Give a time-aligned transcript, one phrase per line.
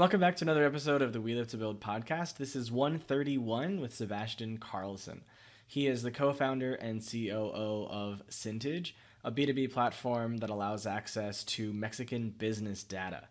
[0.00, 2.38] Welcome back to another episode of the We Live to Build podcast.
[2.38, 5.20] This is 131 with Sebastian Carlson.
[5.66, 8.92] He is the co founder and COO of Syntage,
[9.22, 13.28] a B2B platform that allows access to Mexican business data.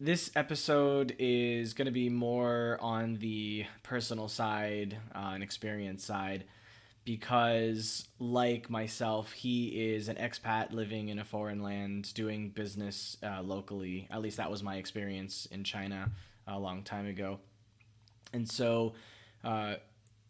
[0.00, 6.44] This episode is going to be more on the personal side uh, and experience side
[7.08, 13.40] because, like myself, he is an expat living in a foreign land doing business uh,
[13.40, 14.06] locally.
[14.10, 16.10] At least that was my experience in China
[16.46, 17.38] a long time ago.
[18.34, 18.92] And so,
[19.42, 19.76] uh,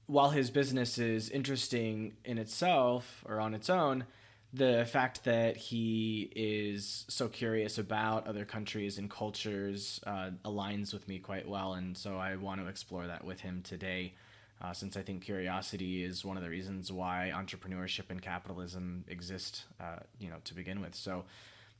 [0.07, 4.05] while his business is interesting in itself or on its own,
[4.53, 11.09] the fact that he is so curious about other countries and cultures uh, aligns with
[11.09, 11.75] me quite well.
[11.75, 14.15] And so I want to explore that with him today
[14.61, 19.65] uh, since I think curiosity is one of the reasons why entrepreneurship and capitalism exist,
[19.81, 20.95] uh, you know, to begin with.
[20.95, 21.25] So,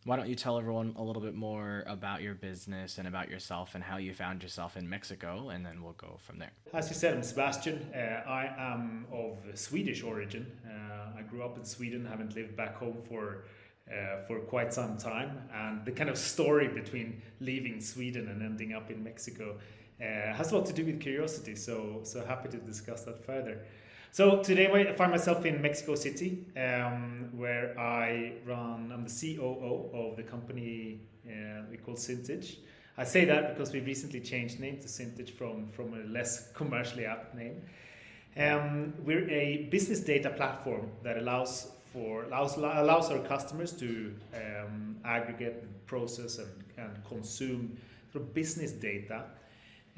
[0.05, 3.75] why don't you tell everyone a little bit more about your business and about yourself
[3.75, 6.53] and how you found yourself in Mexico, and then we'll go from there.
[6.73, 7.85] As you said, I'm Sebastian.
[7.93, 7.99] Uh,
[8.29, 10.47] I am of Swedish origin.
[10.65, 13.45] Uh, I grew up in Sweden, haven't lived back home for.
[13.89, 18.75] Uh, for quite some time, and the kind of story between leaving Sweden and ending
[18.75, 19.57] up in Mexico
[20.01, 21.55] uh, has a lot to do with curiosity.
[21.55, 23.59] So so happy to discuss that further.
[24.11, 28.91] So today I find myself in Mexico City, um, where I run.
[28.93, 32.57] I'm the COO of the company uh, we call Syntage.
[32.97, 37.05] I say that because we recently changed name to Syntage from from a less commercially
[37.05, 37.63] apt name.
[38.37, 44.97] Um, we're a business data platform that allows for allows allows our customers to um,
[45.05, 47.77] aggregate, process, and, and consume
[48.13, 49.25] sort of business data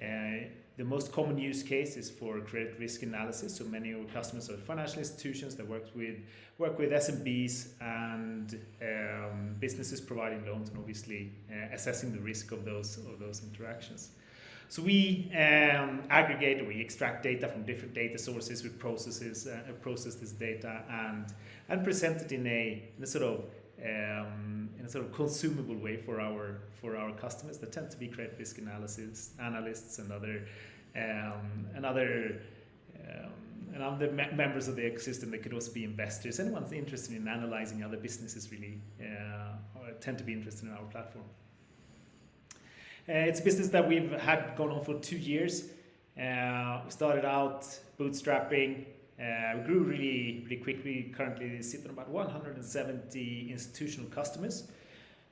[0.02, 3.54] uh, the most common use case is for credit risk analysis.
[3.54, 6.16] So many of our customers are financial institutions that work with
[6.58, 12.64] work with SMBs and um, businesses providing loans, and obviously uh, assessing the risk of
[12.64, 14.10] those of those interactions.
[14.70, 18.62] So we um, aggregate or we extract data from different data sources.
[18.62, 21.26] We processes uh, process this data and
[21.68, 23.44] and present it in a, in a sort of
[23.84, 27.96] um, in a sort of consumable way for our for our customers that tend to
[27.96, 30.46] be credit risk analysis analysts and other
[30.96, 32.40] um, and other
[33.08, 33.30] um,
[33.74, 36.40] and other me- members of the ecosystem that could also be investors.
[36.40, 39.52] Anyone interested in analyzing other businesses really uh,
[40.00, 41.24] tend to be interested in our platform.
[43.08, 45.64] Uh, it's a business that we've had going on for two years.
[46.20, 47.62] Uh, we started out
[47.98, 48.84] bootstrapping,
[49.20, 51.12] uh, we grew really, really quickly.
[51.14, 54.68] Currently, we sit on about 170 institutional customers.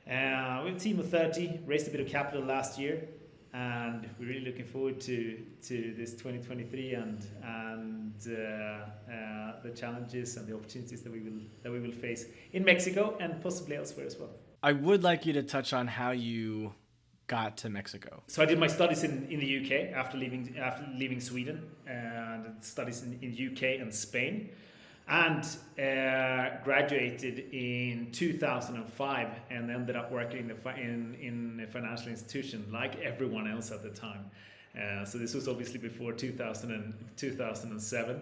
[0.07, 3.09] Uh, we have a team of 30, raised a bit of capital last year,
[3.55, 10.37] and we're really looking forward to, to this 2023 and, and uh, uh, the challenges
[10.37, 14.07] and the opportunities that we, will, that we will face in Mexico and possibly elsewhere
[14.07, 14.31] as well.
[14.63, 16.75] I would like you to touch on how you
[17.29, 18.23] got to Mexico?
[18.27, 21.71] So I did my studies in, in the UK after leaving after leaving Sweden
[22.35, 24.51] and studies in, in UK and Spain
[25.09, 25.45] and
[25.79, 32.67] uh, graduated in 2005 and ended up working in, the, in, in a financial institution
[32.73, 34.31] like everyone else at the time.
[34.79, 38.21] Uh, so this was obviously before 2000 and, 2007.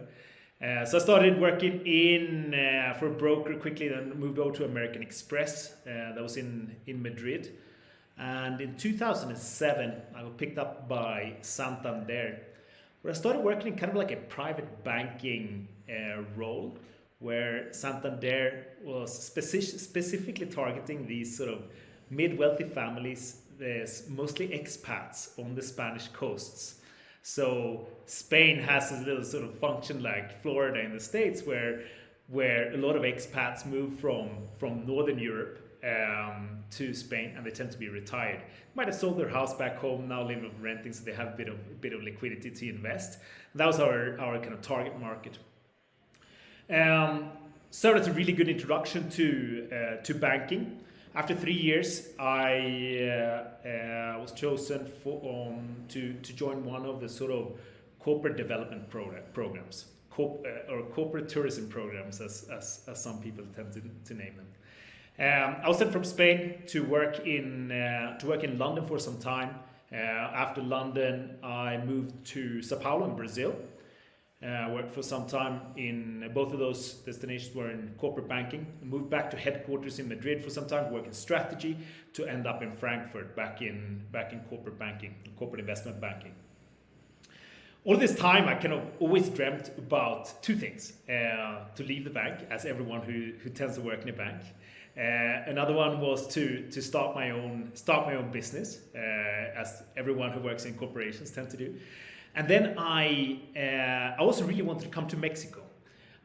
[0.63, 4.65] Uh, so I started working in uh, for a broker quickly, then moved over to
[4.65, 5.75] American Express.
[5.87, 7.59] Uh, that was in in Madrid,
[8.17, 12.41] and in 2007, I was picked up by Santander,
[13.09, 16.77] I started working in kind of like a private banking uh, role,
[17.19, 21.63] where Santander was speci- specifically targeting these sort of
[22.11, 23.43] mid wealthy families,
[24.09, 26.81] mostly expats on the Spanish coasts.
[27.23, 31.83] So Spain has a little sort of function like Florida in the States, where
[32.29, 37.51] where a lot of expats move from from Northern Europe um, to Spain, and they
[37.51, 38.41] tend to be retired.
[38.75, 41.37] Might have sold their house back home, now living off renting, so they have a
[41.37, 43.19] bit of a bit of liquidity to invest.
[43.55, 45.39] That was our our kind of target market.
[46.69, 47.31] Um,
[47.71, 50.81] so that's a really good introduction to uh, to banking.
[51.15, 57.01] After three years, I uh, uh, was chosen for, um, to to join one of
[57.01, 57.59] the sort of
[57.99, 63.45] corporate development pro- programs, Corp- uh, or corporate tourism programs, as, as, as some people
[63.55, 64.47] tend to, to name them.
[65.19, 68.99] Um, I was sent from Spain to work in uh, to work in London for
[68.99, 69.55] some time.
[69.91, 73.57] Uh, after London, I moved to Sao Paulo in Brazil.
[74.45, 78.67] Uh, worked for some time in both of those destinations were in corporate banking.
[78.83, 81.79] Moved back to headquarters in Madrid for some time, work in strategy,
[82.13, 86.35] to end up in Frankfurt, back in back in corporate banking, corporate investment banking.
[87.87, 92.11] All this time, I kind of always dreamt about two things: uh, to leave the
[92.11, 94.43] bank, as everyone who who tends to work in a bank,
[94.97, 98.99] Uh, another one was to to start my own start my own business, uh,
[99.61, 101.75] as everyone who works in corporations tend to do.
[102.35, 105.63] And then I uh, I also really wanted to come to Mexico.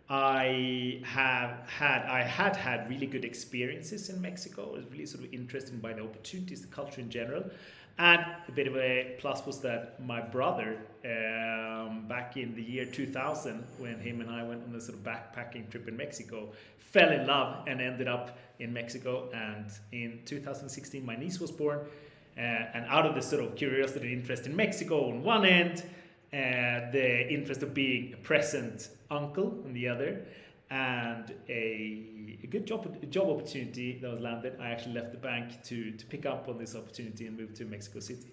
[0.09, 4.69] I have had I had had really good experiences in Mexico.
[4.69, 7.44] I was really sort of interested by the opportunities, the culture in general,
[8.01, 12.83] and a bit of a plus was that my brother, um, back in the year
[12.83, 16.50] 2000, when him and I went on a sort of backpacking trip in Mexico,
[16.80, 19.30] fell in love and ended up in Mexico.
[19.36, 21.80] And in 2016, my niece was born.
[22.36, 25.83] Uh, and out of the sort of curiosity and interest in Mexico on one end,
[26.33, 30.25] uh, the interest of being a present uncle on the other,
[30.71, 32.81] and a, a good job
[33.12, 34.57] job opportunity that was landed.
[34.59, 37.65] I actually left the bank to to pick up on this opportunity and move to
[37.65, 38.31] Mexico City.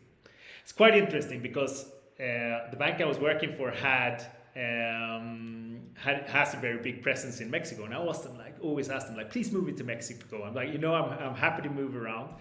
[0.63, 1.87] It's quite interesting because
[2.21, 4.25] uh, the bank I was working for had
[4.57, 7.85] um, had, has a very big presence in Mexico.
[7.85, 10.45] And I asked them, like, always asked them, like, please move me to Mexico.
[10.45, 12.35] I'm like, you know, I'm, I'm happy to move around.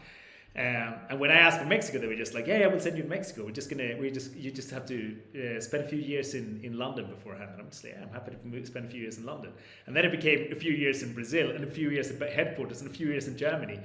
[0.58, 2.98] Um, and when I asked for Mexico, they were just like, "Yeah, yeah, we'll send
[2.98, 3.46] you to Mexico.
[3.46, 6.60] We're just gonna, we just, you just have to uh, spend a few years in,
[6.64, 9.02] in London beforehand." And I'm just like, yeah, "I'm happy to move, spend a few
[9.02, 9.52] years in London."
[9.86, 12.82] And then it became a few years in Brazil, and a few years at headquarters,
[12.82, 13.80] and a few years in Germany.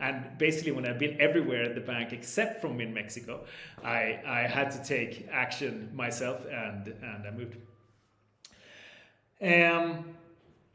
[0.00, 3.46] And basically, when I've been everywhere at the bank except from in Mexico,
[3.82, 7.56] I, I had to take action myself, and and I moved.
[9.40, 10.04] Um,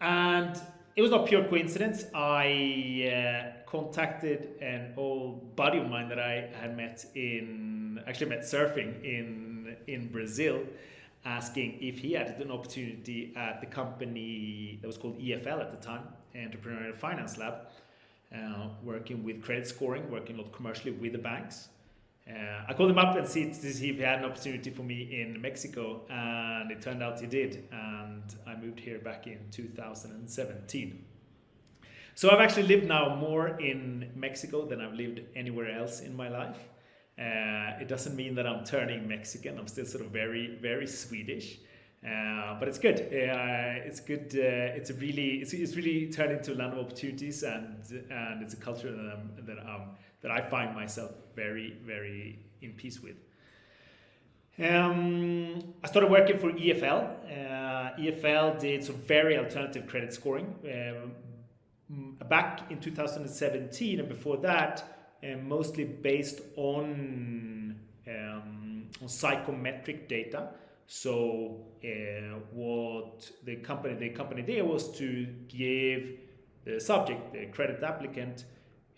[0.02, 0.60] and
[0.96, 2.06] it was not pure coincidence.
[2.14, 8.42] I uh, contacted an old buddy of mine that I had met in actually met
[8.42, 10.62] surfing in in Brazil,
[11.26, 15.82] asking if he had an opportunity at the company that was called EFL at the
[15.90, 16.04] time,
[16.36, 17.56] Entrepreneurial Finance Lab,
[18.36, 21.70] uh, working with credit scoring, working a lot commercially with the banks.
[22.30, 24.84] Uh, I called him up and see to see if he had an opportunity for
[24.84, 27.68] me in Mexico, and it turned out he did.
[27.72, 31.13] And I moved here back in 2017.
[32.16, 36.30] So I've actually lived now more in Mexico than I've lived anywhere else in my
[36.30, 36.58] life.
[37.18, 39.58] Uh, it doesn't mean that I'm turning Mexican.
[39.58, 41.60] I'm still sort of very, very Swedish.
[42.08, 43.00] Uh, but it's good.
[43.00, 44.34] Uh, it's good.
[44.36, 47.78] Uh, it's really, it's, it's really turned into a land of opportunities, and
[48.12, 52.74] and it's a culture that I'm that I'm that I find myself very, very in
[52.74, 53.16] peace with.
[54.60, 57.10] Um, I started working for EFL.
[57.26, 60.54] Uh, EFL did some very alternative credit scoring.
[60.66, 61.12] Um,
[62.30, 64.84] back in 2017 and before that,
[65.24, 70.50] uh, mostly based on, um, on psychometric data.
[70.88, 76.20] So uh, what the company the company did was to give
[76.66, 78.46] the subject, the credit applicant,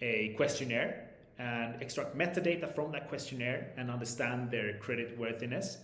[0.01, 5.77] a questionnaire and extract metadata from that questionnaire and understand their credit worthiness,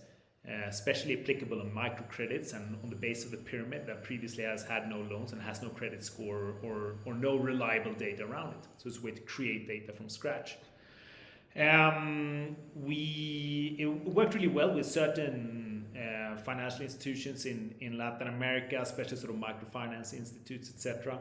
[0.48, 4.64] uh, especially applicable on microcredits and on the base of the pyramid that previously has
[4.64, 8.66] had no loans and has no credit score or, or no reliable data around it.
[8.78, 10.56] So it's a way to create data from scratch.
[11.54, 18.78] Um, we it worked really well with certain uh, financial institutions in, in Latin America,
[18.80, 21.20] especially sort of microfinance institutes, etc.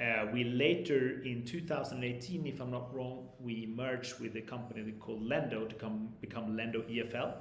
[0.00, 5.22] Uh, we later, in 2018, if I'm not wrong, we merged with a company called
[5.22, 7.34] Lenddo to come, become Lenddo EFL.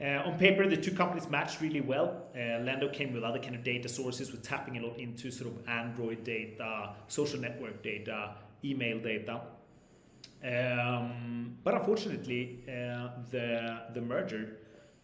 [0.00, 2.28] Uh, on paper, the two companies matched really well.
[2.34, 5.50] Uh, Lenddo came with other kind of data sources, with tapping a lot into sort
[5.50, 8.34] of Android data, social network data,
[8.64, 9.40] email data.
[10.44, 14.58] Um, but unfortunately, uh, the the merger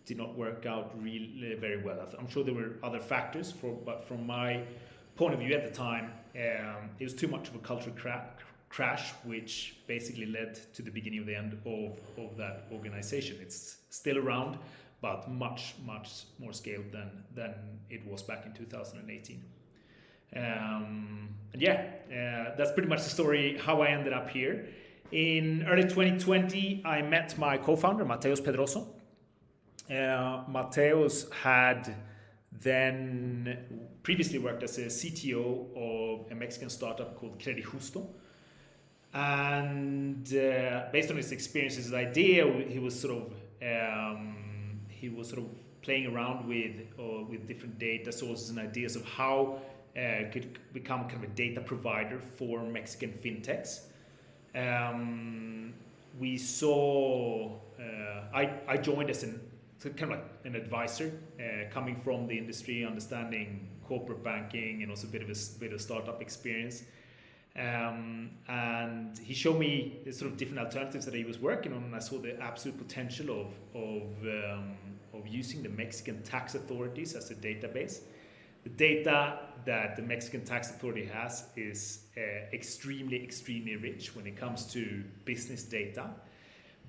[0.06, 2.08] did not work out really very well.
[2.18, 4.62] I'm sure there were other factors, for, but from my
[5.16, 8.28] point of view at the time, um, it was too much of a cultural cra-
[8.68, 13.38] crash, which basically led to the beginning of the end of, of that organization.
[13.40, 14.58] It's still around,
[15.04, 17.52] but much, much more scaled than, than
[17.90, 19.44] it was back in 2018.
[20.34, 24.66] Um, and yeah, uh, that's pretty much the story how I ended up here.
[25.12, 28.86] In early 2020, I met my co founder, Mateus Pedroso.
[29.90, 31.94] Uh, Mateus had
[32.62, 33.58] then
[34.02, 35.44] previously worked as a CTO
[35.76, 38.08] of a Mexican startup called CrediJusto.
[39.12, 44.43] And uh, based on his experiences, his idea, he was sort of um,
[45.04, 45.48] he was sort of
[45.82, 49.36] playing around with uh, with different data sources and ideas of how
[49.96, 53.72] uh, could become kind of a data provider for Mexican fintechs.
[54.54, 55.74] Um,
[56.18, 59.40] we saw uh, I, I joined as an
[59.82, 61.08] kind of like an advisor
[61.38, 65.72] uh, coming from the industry, understanding corporate banking and also a bit of a bit
[65.72, 66.84] of startup experience.
[67.56, 71.94] Um, and he showed me sort of different alternatives that he was working on, and
[71.94, 73.48] I saw the absolute potential of
[73.88, 74.06] of
[74.38, 74.76] um,
[75.16, 78.00] of using the Mexican tax authorities as a database.
[78.64, 82.20] the data that the Mexican tax authority has is uh,
[82.52, 86.10] extremely, extremely rich when it comes to business data.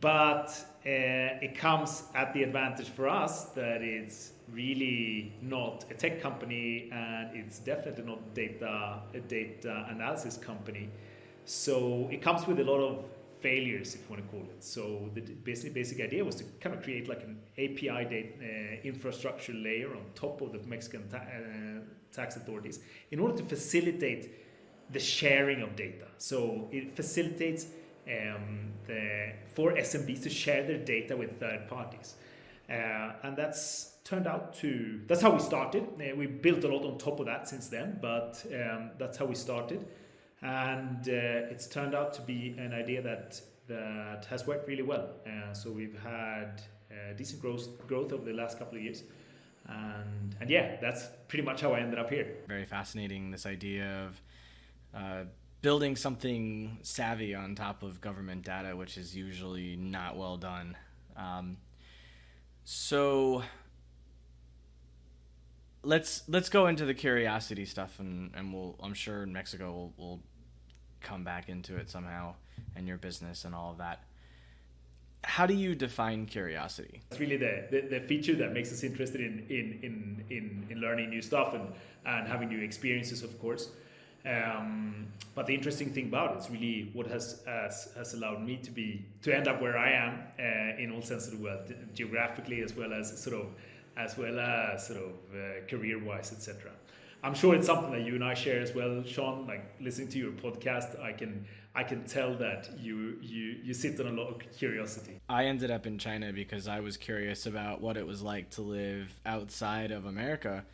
[0.01, 0.48] But
[0.86, 6.89] uh, it comes at the advantage for us that it's really not a tech company
[6.91, 10.89] and it's definitely not data, a data analysis company.
[11.46, 13.05] So it comes with a lot of
[13.45, 14.63] failures, if you want to call it.
[14.63, 14.81] So
[15.13, 17.35] the basic, basic idea was to kind of create like an
[17.65, 22.79] API data, uh, infrastructure layer on top of the Mexican ta- uh, tax authorities
[23.11, 24.23] in order to facilitate
[24.89, 26.07] the sharing of data.
[26.17, 27.67] So it facilitates
[28.07, 32.15] um, the, for SMBs to share their data with third parties.
[32.67, 35.83] Uh, and that's turned out to, that's how we started.
[35.99, 39.25] Uh, we built a lot on top of that since then, but um, that's how
[39.25, 39.85] we started.
[40.45, 45.09] And uh, it's turned out to be an idea that, that has worked really well.
[45.25, 46.61] Uh, so we've had
[46.91, 49.03] uh, decent growth, growth over the last couple of years
[49.67, 52.27] and and yeah, that's pretty much how I ended up here.
[52.47, 53.31] Very fascinating.
[53.31, 54.21] This idea of
[54.93, 55.23] uh,
[55.61, 60.77] building something savvy on top of government data, which is usually not well done.
[61.17, 61.57] Um,
[62.63, 63.43] so
[65.83, 69.93] let's let's go into the curiosity stuff, and and we'll I'm sure in Mexico we'll,
[69.97, 70.19] we'll
[71.05, 72.33] come back into it somehow,
[72.75, 74.00] and your business and all of that
[75.25, 77.01] how do you define curiosity?
[77.09, 80.81] It's really the, the, the, feature that makes us interested in, in, in, in, in
[80.81, 81.74] learning new stuff and,
[82.05, 83.69] and having new experiences, of course.
[84.25, 88.57] Um, but the interesting thing about it is really what has, has, has allowed me
[88.57, 91.75] to be to end up where I am uh, in all sense of the word,
[91.93, 93.47] geographically as well as sort of
[93.97, 96.71] as well as sort of uh, career wise, etc.
[97.25, 99.48] I'm sure it's something that you and I share as well, Sean.
[99.48, 104.00] Like listening to your podcast, I can I can tell that you you you sit
[104.00, 105.20] on a lot of curiosity.
[105.27, 108.62] I ended up in China because I was curious about what it was like to
[108.62, 110.65] live outside of America,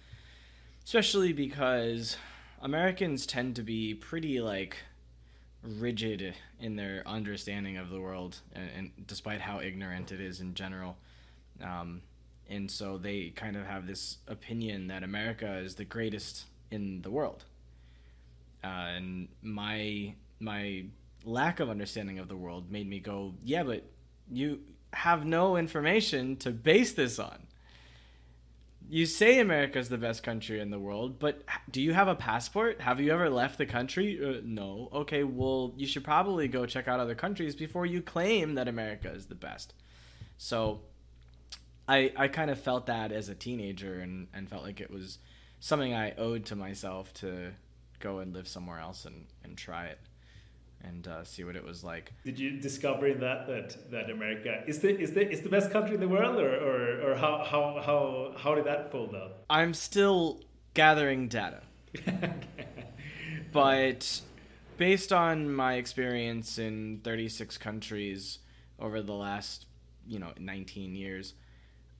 [0.83, 2.17] especially because
[2.61, 4.75] Americans tend to be pretty like
[5.63, 10.53] rigid in their understanding of the world, and, and despite how ignorant it is in
[10.53, 10.97] general.
[11.63, 12.01] Um,
[12.49, 17.11] and so they kind of have this opinion that America is the greatest in the
[17.11, 17.45] world.
[18.63, 20.85] Uh, and my my
[21.23, 23.83] lack of understanding of the world made me go, yeah, but
[24.31, 24.59] you
[24.93, 27.47] have no information to base this on.
[28.89, 32.15] You say America is the best country in the world, but do you have a
[32.15, 32.81] passport?
[32.81, 34.19] Have you ever left the country?
[34.21, 34.89] Uh, no.
[34.91, 39.09] Okay, well, you should probably go check out other countries before you claim that America
[39.09, 39.73] is the best.
[40.37, 40.81] So,
[41.91, 45.17] I I kind of felt that as a teenager and and felt like it was
[45.59, 47.51] something I owed to myself to
[47.99, 49.99] go and live somewhere else and and try it
[50.83, 52.11] and uh, see what it was like.
[52.23, 55.69] Did you discover in that that that America is the is the is the best
[55.71, 59.43] country in the world, or or, or how how how how did that fold out?
[59.49, 60.39] I'm still
[60.73, 61.61] gathering data,
[63.51, 64.21] but
[64.77, 68.39] based on my experience in 36 countries
[68.79, 69.65] over the last
[70.07, 71.33] you know 19 years,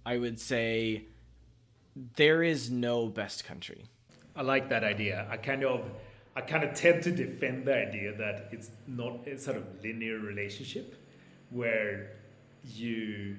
[0.06, 1.06] I would say
[2.16, 3.86] there is no best country.
[4.36, 5.28] I like that idea.
[5.30, 5.86] I kind of
[6.36, 10.20] I kind of tend to defend the idea that it's not a sort of linear
[10.20, 10.96] relationship
[11.50, 12.12] where
[12.64, 13.38] you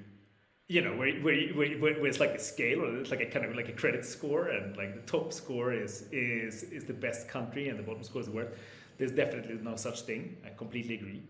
[0.67, 3.45] you know where, where, where, where, it's like a scale or it's like a kind
[3.45, 7.27] of like a credit score and like the top score is is is the best
[7.27, 8.51] country and the bottom score is the worst
[8.97, 11.21] there's definitely no such thing i completely agree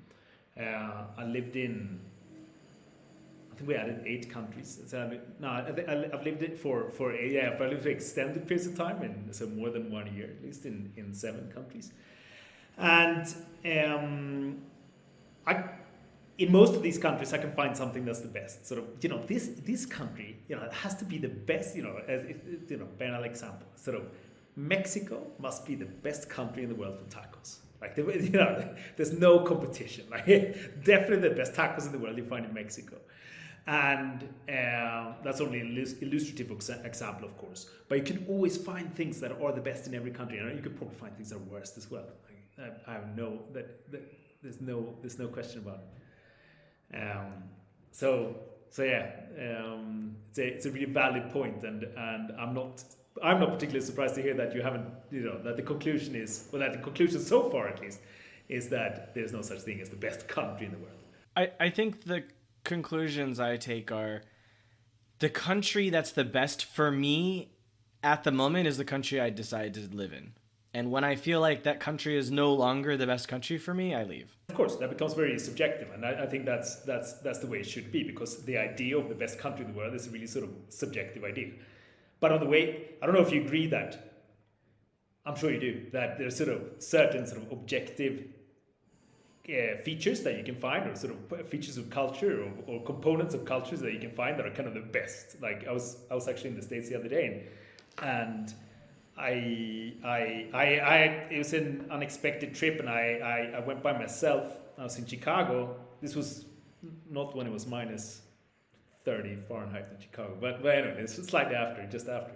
[0.60, 2.00] uh, i lived in
[3.66, 4.80] we added eight countries.
[4.88, 9.02] So no, I've lived it for for yeah, I lived for extended periods of time,
[9.02, 11.92] and so more than one year at least in in seven countries.
[12.78, 13.34] And
[13.66, 14.58] um,
[15.46, 15.64] I,
[16.38, 18.66] in most of these countries, I can find something that's the best.
[18.66, 21.76] Sort of, you know, this this country, you know, has to be the best.
[21.76, 23.68] You know, as if, you know, banal example.
[23.76, 24.04] Sort of,
[24.56, 27.58] Mexico must be the best country in the world for tacos.
[27.82, 30.06] Like, you know, there's no competition.
[30.12, 30.26] Like,
[30.84, 32.98] definitely the best tacos in the world you find in Mexico.
[33.66, 35.70] And uh, that's only an
[36.02, 37.70] illustrative example, of course.
[37.88, 40.40] But you can always find things that are the best in every country.
[40.40, 42.08] And you could probably find things that are worst as well.
[42.60, 44.02] I, I have no that, that,
[44.42, 45.80] there's no there's no question about
[46.92, 47.02] it.
[47.02, 47.44] Um,
[47.92, 48.36] so
[48.70, 52.84] so yeah, um, it's a it's a really valid point, and and I'm not
[53.24, 56.50] I'm not particularly surprised to hear that you haven't you know that the conclusion is
[56.52, 58.00] well that the conclusion so far at least
[58.50, 61.00] is that there's no such thing as the best country in the world.
[61.36, 62.24] I I think the
[62.64, 64.22] conclusions I take are
[65.20, 67.52] the country that's the best for me
[68.04, 70.34] at the moment is the country I decide to live in.
[70.74, 73.94] And when I feel like that country is no longer the best country for me,
[73.94, 74.36] I leave.
[74.50, 77.60] Of course, that becomes very subjective, and I, I, think that's that's that's the way
[77.60, 80.10] it should be because the idea of the best country in the world is a
[80.10, 81.52] really sort of subjective idea.
[82.20, 84.14] But on the way, I don't know if you agree that
[85.26, 88.26] I'm sure you do, that there's sort of certain sort of objective
[89.50, 93.34] uh, features that you can find, or sort of features of culture, or, or, components
[93.34, 95.42] of cultures that you can find that are kind of the best.
[95.42, 97.50] Like I was, I was actually in the states the other day,
[98.02, 98.54] and, and
[99.18, 100.98] I, I, I, I,
[101.30, 104.46] it was an unexpected trip, and I, I, I went by myself.
[104.78, 105.76] I was in Chicago.
[106.02, 106.46] This was
[107.10, 108.22] not when it was minus
[109.04, 112.32] 30 Fahrenheit in Chicago, but, but anyway, it's slightly after, just after.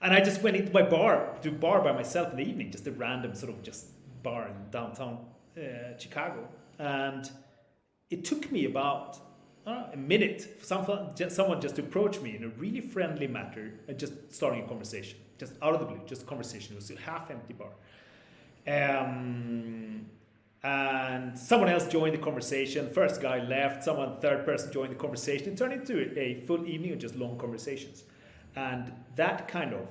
[0.00, 2.86] And I just went into my bar, to bar by myself in the evening, just
[2.86, 3.88] a random sort of just
[4.22, 5.18] bar in downtown
[5.56, 6.48] uh, Chicago.
[6.78, 7.30] And
[8.10, 9.18] it took me about
[9.66, 13.26] uh, a minute for someone just, someone just to approach me in a really friendly
[13.26, 16.74] manner and just starting a conversation, just out of the blue, just conversation.
[16.74, 17.70] It was a half empty bar.
[18.66, 20.06] Um,
[20.62, 22.90] and someone else joined the conversation.
[22.90, 25.52] First guy left, someone, third person joined the conversation.
[25.52, 28.04] It turned into a full evening of just long conversations.
[28.56, 29.86] And that kind of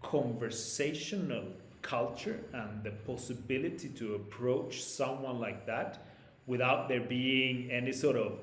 [0.00, 1.44] conversational
[1.82, 6.06] culture and the possibility to approach someone like that
[6.46, 8.38] without there being any sort of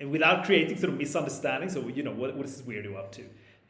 [0.00, 3.12] and without creating sort of misunderstandings or you know what, what is this weirdo up
[3.12, 3.22] to?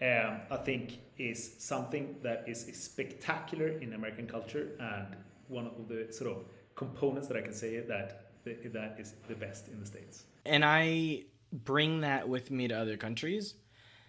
[0.02, 6.12] Um, i think is something that is spectacular in american culture and one of the
[6.12, 10.24] sort of components that i can say that that is the best in the states.
[10.44, 11.22] And i
[11.52, 13.54] bring that with me to other countries.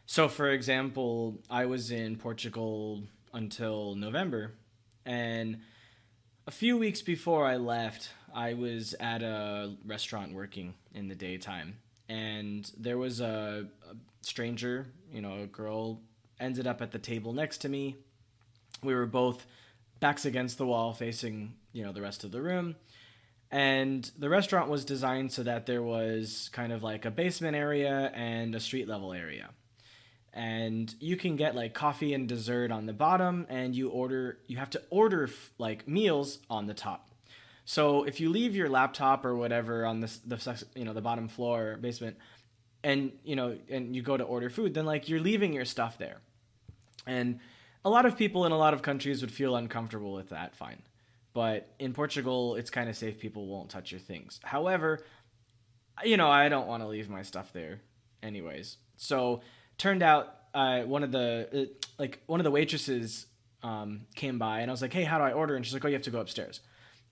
[0.06, 4.54] So for example i was in portugal until november
[5.06, 5.60] and
[6.48, 11.78] a few weeks before I left, I was at a restaurant working in the daytime.
[12.08, 16.02] And there was a, a stranger, you know, a girl
[16.40, 17.96] ended up at the table next to me.
[18.84, 19.46] We were both
[20.00, 22.76] backs against the wall facing, you know, the rest of the room.
[23.50, 28.12] And the restaurant was designed so that there was kind of like a basement area
[28.14, 29.50] and a street level area
[30.36, 34.58] and you can get like coffee and dessert on the bottom and you order you
[34.58, 37.10] have to order like meals on the top.
[37.63, 41.30] So if you leave your laptop or whatever on this the you know the bottom
[41.30, 42.18] floor basement
[42.84, 45.98] and you know and you go to order food then like you're leaving your stuff
[45.98, 46.17] there.
[47.08, 47.39] And
[47.86, 50.82] a lot of people in a lot of countries would feel uncomfortable with that fine.
[51.34, 54.41] But in portugal it's kind of safe people won't touch your things.
[54.43, 55.00] However
[56.04, 57.80] you know i don't want to leave my stuff there
[58.21, 58.78] anyways.
[58.98, 59.41] So
[59.78, 63.28] turned out uh, one of the uh, like one of the waitresses
[63.62, 65.84] um, came by and I was like, "Hey, how do I order?" And she's like,
[65.84, 66.62] "Oh, you have to go upstairs."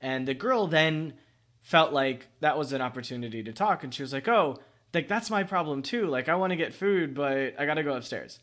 [0.01, 1.13] And the girl then
[1.61, 4.59] felt like that was an opportunity to talk, and she was like, "Oh,
[4.93, 6.07] like that's my problem too.
[6.07, 8.39] Like I want to get food, but I got to go upstairs."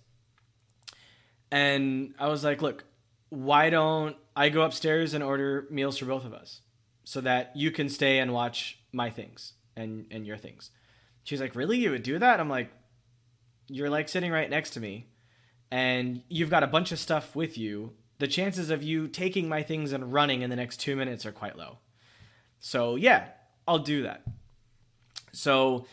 [1.51, 2.85] And I was like, "Look,
[3.31, 6.61] why don't I go upstairs and order meals for both of us,
[7.05, 10.71] so that you can stay and watch my things and and your things?"
[11.25, 11.79] She's like, "Really?
[11.79, 12.71] You would do that?" I'm like,
[13.71, 15.07] you're like sitting right next to me
[15.71, 19.63] and you've got a bunch of stuff with you, the chances of you taking my
[19.63, 21.79] things and running in the next two minutes are quite low.
[22.59, 23.29] So yeah,
[23.67, 24.23] I'll do that.
[25.33, 25.87] So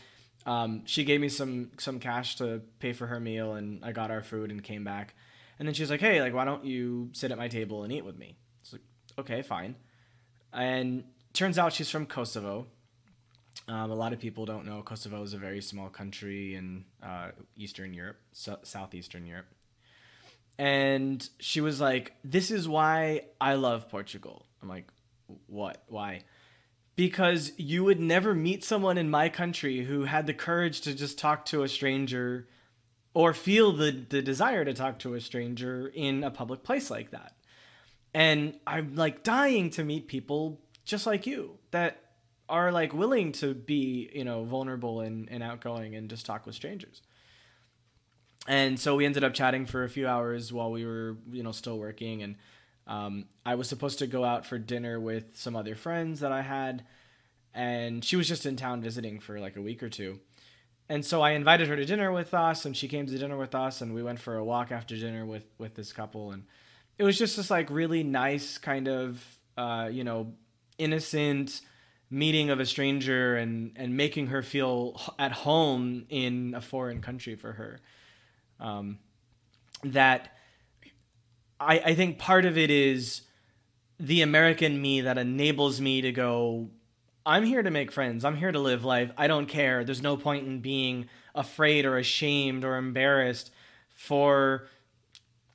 [0.46, 4.12] um, she gave me some some cash to pay for her meal, and I got
[4.12, 5.14] our food and came back.
[5.60, 8.06] And then she's like, "Hey, like, why don't you sit at my table and eat
[8.06, 8.82] with me?" It's like,
[9.20, 9.76] "Okay, fine."
[10.54, 12.68] And turns out she's from Kosovo,
[13.68, 17.32] um, a lot of people don't know Kosovo is a very small country in uh,
[17.56, 19.48] Eastern Europe, so- Southeastern Europe.
[20.58, 24.46] And she was like, This is why I love Portugal.
[24.62, 24.88] I'm like,
[25.48, 25.84] What?
[25.88, 26.22] Why?
[26.96, 31.20] Because you would never meet someone in my country who had the courage to just
[31.20, 32.48] talk to a stranger
[33.14, 37.12] or feel the, the desire to talk to a stranger in a public place like
[37.12, 37.34] that.
[38.14, 42.07] And I'm like dying to meet people just like you that
[42.50, 46.56] are like willing to be you know vulnerable and, and outgoing and just talk with
[46.56, 47.02] strangers.
[48.48, 51.52] And so we ended up chatting for a few hours while we were you know
[51.52, 52.24] still working.
[52.24, 52.36] And
[52.88, 56.42] um, i was supposed to go out for dinner with some other friends that i
[56.42, 56.86] had.
[57.54, 60.20] And she was just in town visiting for like a week or two.
[60.88, 63.56] And so i invited her to dinner with us and she came to dinner with
[63.56, 66.32] us and we went for a walk after dinner with with this couple.
[66.32, 66.46] And
[66.98, 69.24] it was just this like really nice kind of
[69.58, 70.34] uh, you know
[70.78, 71.62] innocent
[72.10, 77.36] meeting of a stranger and and making her feel at home in a foreign country
[77.36, 77.80] for her.
[78.60, 79.00] Um,
[79.84, 80.36] that
[81.60, 83.22] I, I think part of it is
[84.00, 86.70] the American me that enables me to go.
[87.26, 88.24] I'm here to make friends.
[88.24, 89.12] I'm here to live life.
[89.18, 89.84] I don't care.
[89.84, 93.52] There's no point in being afraid or ashamed or embarrassed
[93.90, 94.68] for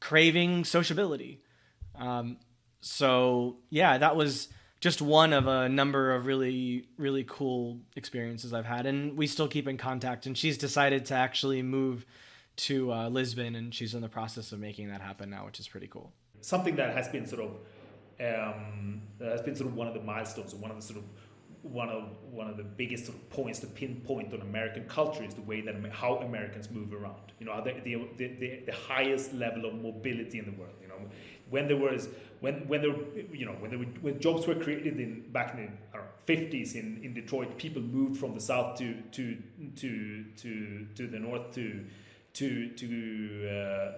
[0.00, 1.40] craving sociability.
[1.98, 2.38] Um,
[2.80, 4.48] so yeah, that was
[4.82, 9.48] just one of a number of really really cool experiences I've had, and we still
[9.48, 10.26] keep in contact.
[10.26, 12.04] And she's decided to actually move
[12.68, 15.68] to uh, Lisbon, and she's in the process of making that happen now, which is
[15.68, 16.12] pretty cool.
[16.42, 17.50] something that has been sort of
[18.20, 21.04] um, has been sort of one of the milestones, one of the sort of
[21.62, 25.34] one of one of the biggest sort of points to pinpoint on American culture is
[25.34, 27.32] the way that how Americans move around.
[27.38, 30.74] You know, the the, the, the highest level of mobility in the world.
[30.82, 31.00] You know,
[31.52, 32.08] when there was
[32.40, 32.94] when when there
[33.32, 37.00] you know when there were, when jobs were created in back in the fifties in,
[37.02, 39.36] in Detroit, people moved from the south to to
[39.76, 41.84] to to to the north to
[42.34, 43.92] to to uh,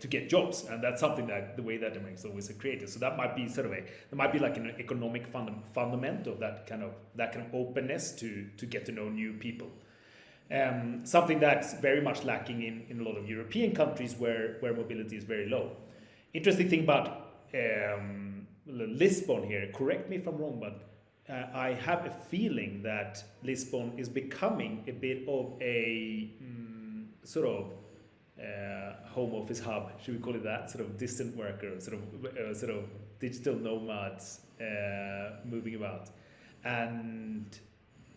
[0.00, 2.88] to get jobs, and that's something that the way that Americans always are created.
[2.88, 6.26] So that might be sort of a there might be like an economic funda- fundament
[6.26, 9.70] of that kind of that kind of openness to to get to know new people.
[10.50, 14.74] Um, something that's very much lacking in, in a lot of European countries where where
[14.74, 15.76] mobility is very low.
[16.34, 19.70] Interesting thing about um, Lisbon here.
[19.72, 24.82] Correct me if I'm wrong, but uh, I have a feeling that Lisbon is becoming
[24.88, 27.72] a bit of a mm, sort of
[28.40, 30.70] uh, home office hub, should we call it that?
[30.70, 32.84] Sort of distant worker, sort of uh, sort of
[33.20, 36.10] digital nomads uh, moving about,
[36.64, 37.60] and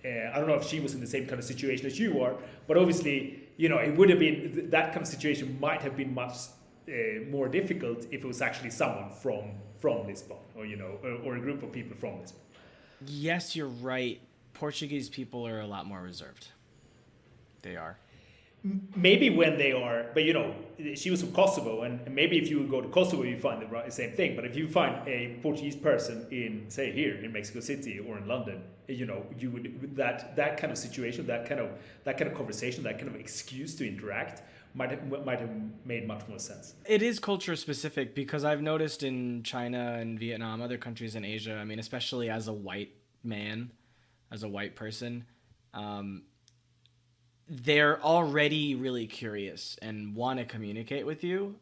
[0.03, 2.19] uh, I don't know if she was in the same kind of situation as you
[2.23, 2.35] are,
[2.67, 6.15] but obviously, you know, it would have been that kind of situation might have been
[6.15, 6.33] much
[6.87, 11.33] uh, more difficult if it was actually someone from from Lisbon, or you know, or,
[11.33, 12.41] or a group of people from Lisbon.
[13.05, 14.19] Yes, you're right.
[14.53, 16.47] Portuguese people are a lot more reserved.
[17.61, 17.97] They are
[18.95, 20.53] maybe when they are but you know
[20.95, 23.91] she was from kosovo and maybe if you would go to kosovo you find the
[23.91, 27.99] same thing but if you find a portuguese person in say here in mexico city
[27.99, 31.69] or in london you know you would that that kind of situation that kind of
[32.03, 34.41] that kind of conversation that kind of excuse to interact
[34.77, 35.49] might have, might have
[35.85, 40.61] made much more sense it is culture specific because i've noticed in china and vietnam
[40.61, 42.91] other countries in asia i mean especially as a white
[43.23, 43.71] man
[44.31, 45.25] as a white person
[45.73, 46.23] um,
[47.47, 51.55] they're already really curious and want to communicate with you,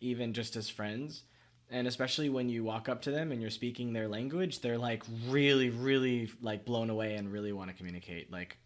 [0.00, 1.22] even just as friends.
[1.70, 5.04] And especially when you walk up to them and you're speaking their language, they're like
[5.28, 8.58] really, really like blown away and really want to communicate like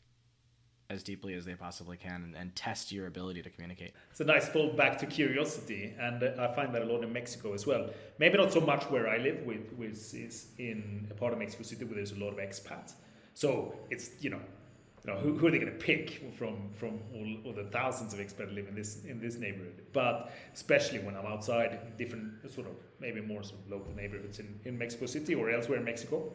[0.93, 3.93] as deeply as they possibly can and, and test your ability to communicate.
[4.11, 7.55] It's a nice fold back to curiosity, and I find that a lot in Mexico
[7.55, 7.91] as well.
[8.19, 11.63] Maybe not so much where I live, with, with is in a part of Mexico
[11.63, 12.93] City where there's a lot of expats.
[13.35, 14.41] So it's you know
[15.05, 18.15] you know, who, who are they going to pick from from all, all the thousands
[18.15, 19.83] of expats that live in this in this neighborhood?
[19.93, 24.61] But especially when I'm outside different sort of maybe more sort of local neighborhoods in,
[24.65, 26.33] in Mexico City or elsewhere in Mexico,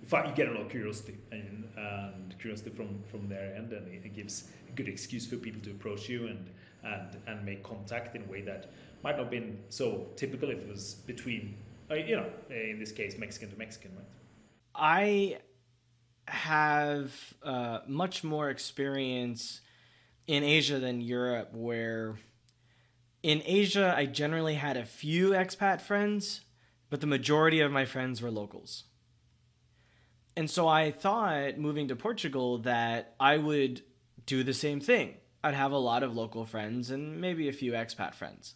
[0.00, 3.72] you, find, you get a lot of curiosity and, and curiosity from from their end,
[3.72, 6.50] and it, it gives a good excuse for people to approach you and
[6.84, 8.70] and and make contact in a way that
[9.02, 11.56] might not have been so typical if it was between,
[11.90, 14.06] uh, you know, in this case, Mexican to Mexican, right?
[14.74, 15.38] I
[16.28, 19.60] have uh, much more experience
[20.26, 22.16] in Asia than Europe, where
[23.22, 26.42] in Asia I generally had a few expat friends,
[26.88, 28.84] but the majority of my friends were locals.
[30.40, 33.82] And so I thought moving to Portugal that I would
[34.24, 35.16] do the same thing.
[35.44, 38.54] I'd have a lot of local friends and maybe a few expat friends.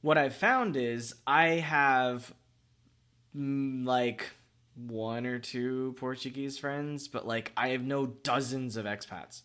[0.00, 2.32] What I've found is I have
[3.36, 4.30] mm, like
[4.74, 9.42] one or two Portuguese friends, but like I have no dozens of expats.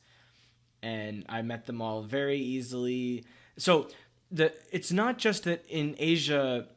[0.82, 3.26] And I met them all very easily.
[3.58, 3.90] So
[4.32, 6.70] the it's not just that in Asia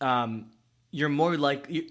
[0.00, 0.50] um,
[0.90, 1.86] you're more like you,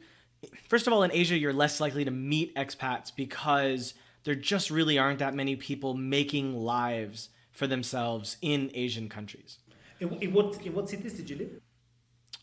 [0.68, 4.98] first of all in Asia you're less likely to meet expats because there just really
[4.98, 9.60] aren't that many people making lives for themselves in Asian countries.
[10.00, 11.62] In, in what in what cities did you live?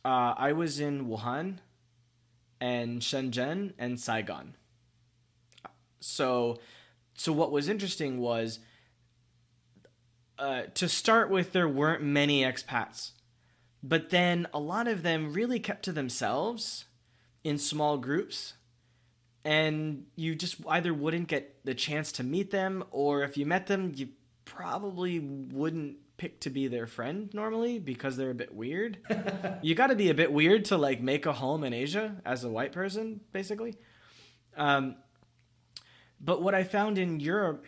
[0.05, 1.59] Uh, I was in Wuhan,
[2.63, 4.55] and Shenzhen and Saigon.
[5.99, 6.61] So,
[7.15, 8.61] so what was interesting was
[10.39, 13.13] uh, to start with, there weren't many expats,
[13.83, 16.85] but then a lot of them really kept to themselves
[17.45, 18.55] in small groups.
[19.45, 23.67] And you just either wouldn't get the chance to meet them, or if you met
[23.67, 24.09] them, you
[24.45, 28.99] probably wouldn't pick to be their friend normally because they're a bit weird.
[29.63, 32.45] you got to be a bit weird to like make a home in Asia as
[32.45, 33.75] a white person, basically.
[34.57, 34.97] Um,
[36.21, 37.67] but what I found in Europe,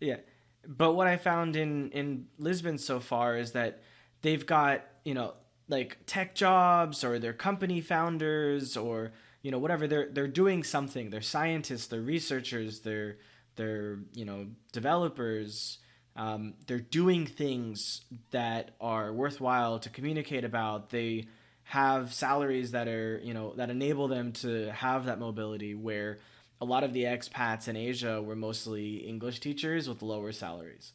[0.00, 0.18] yeah,
[0.66, 3.82] but what I found in in Lisbon so far is that
[4.22, 5.34] they've got you know
[5.68, 11.10] like tech jobs or they're company founders or you know whatever they're they're doing something.
[11.10, 13.18] They're scientists, they're researchers, they're
[13.56, 15.78] they're you know developers
[16.18, 18.00] um, they're doing things
[18.32, 20.90] that are worthwhile to communicate about.
[20.90, 21.28] They
[21.62, 26.18] have salaries that are, you know, that enable them to have that mobility where
[26.60, 30.92] a lot of the expats in Asia were mostly English teachers with lower salaries.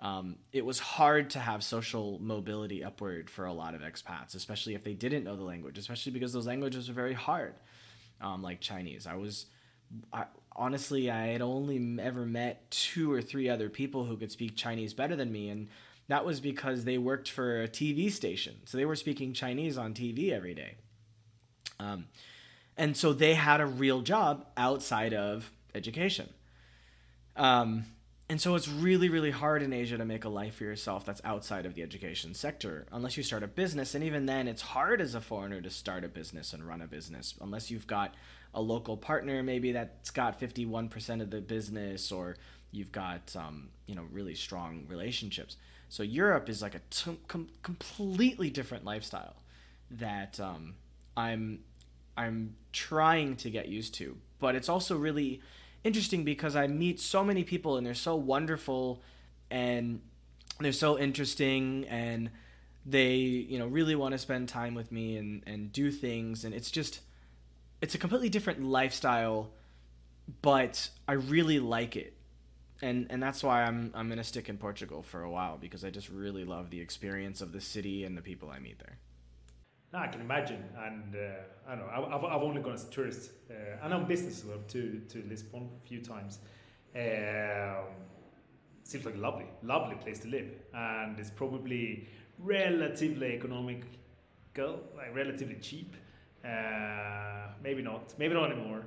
[0.00, 4.74] Um, it was hard to have social mobility upward for a lot of expats, especially
[4.74, 7.54] if they didn't know the language, especially because those languages are very hard,
[8.20, 9.06] um, like Chinese.
[9.06, 9.46] I was,
[10.12, 14.54] I, honestly, I had only ever met two or three other people who could speak
[14.54, 15.68] Chinese better than me, and
[16.08, 19.94] that was because they worked for a TV station, so they were speaking Chinese on
[19.94, 20.74] TV every day.
[21.80, 22.06] Um,
[22.76, 26.28] and so they had a real job outside of education.
[27.34, 27.86] Um,
[28.28, 31.20] and so it's really, really hard in Asia to make a life for yourself that's
[31.24, 33.94] outside of the education sector, unless you start a business.
[33.94, 36.88] And even then, it's hard as a foreigner to start a business and run a
[36.88, 38.14] business, unless you've got
[38.52, 42.36] a local partner, maybe that's got 51% of the business, or
[42.72, 45.56] you've got, um, you know, really strong relationships.
[45.88, 49.36] So Europe is like a t- com- completely different lifestyle
[49.92, 50.74] that um,
[51.16, 51.60] I'm
[52.16, 54.16] I'm trying to get used to.
[54.40, 55.42] But it's also really
[55.86, 59.02] interesting because I meet so many people and they're so wonderful
[59.50, 60.00] and
[60.60, 62.30] they're so interesting and
[62.84, 66.54] they, you know, really want to spend time with me and, and do things and
[66.54, 67.00] it's just
[67.80, 69.50] it's a completely different lifestyle,
[70.42, 72.14] but I really like it.
[72.82, 75.90] And and that's why I'm I'm gonna stick in Portugal for a while because I
[75.90, 78.98] just really love the experience of the city and the people I meet there.
[79.96, 82.16] I can imagine, and uh, I don't know.
[82.16, 85.22] I've, I've only gone as a tourist, uh, and on business as well to to
[85.28, 86.38] Lisbon a few times.
[86.94, 87.94] Um,
[88.82, 93.84] seems like a lovely, lovely place to live, and it's probably relatively economic,
[94.54, 95.96] economical, like relatively cheap.
[96.44, 98.82] Uh, maybe not, maybe not anymore.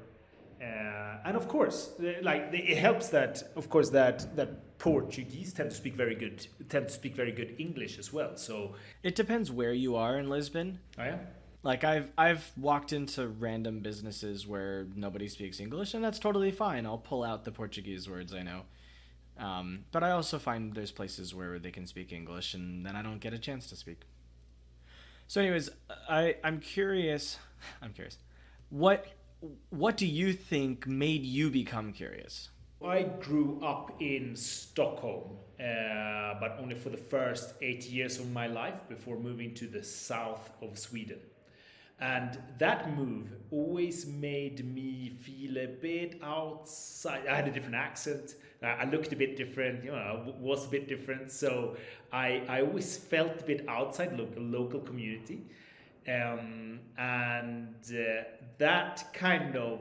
[0.61, 1.91] Uh, and of course,
[2.21, 6.87] like it helps that, of course, that that Portuguese tend to speak very good tend
[6.87, 8.35] to speak very good English as well.
[8.37, 10.79] So it depends where you are in Lisbon.
[10.97, 11.17] Oh yeah.
[11.61, 16.85] Like I've I've walked into random businesses where nobody speaks English, and that's totally fine.
[16.85, 18.61] I'll pull out the Portuguese words I know.
[19.37, 23.01] Um, but I also find there's places where they can speak English, and then I
[23.01, 24.01] don't get a chance to speak.
[25.27, 25.69] So, anyways,
[26.09, 27.37] I I'm curious.
[27.81, 28.17] I'm curious.
[28.69, 29.07] What
[29.69, 32.49] what do you think made you become curious?
[32.83, 38.47] I grew up in Stockholm, uh, but only for the first eight years of my
[38.47, 41.19] life before moving to the south of Sweden.
[41.99, 47.27] And that move always made me feel a bit outside.
[47.27, 48.35] I had a different accent.
[48.63, 51.29] I looked a bit different, you know, was a bit different.
[51.31, 51.75] So
[52.13, 55.41] I, I always felt a bit outside local, local community.
[56.09, 58.23] Um, and uh,
[58.57, 59.79] that kind of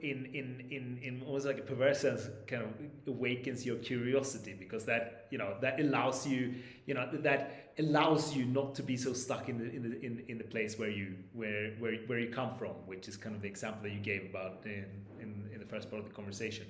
[0.00, 2.70] in in in in almost like a perverse sense kind of
[3.06, 6.54] awakens your curiosity because that you know that allows you
[6.86, 10.24] you know that allows you not to be so stuck in the in the in,
[10.28, 13.42] in the place where you where where where you come from which is kind of
[13.42, 14.86] the example that you gave about in
[15.20, 16.66] in, in the first part of the conversation.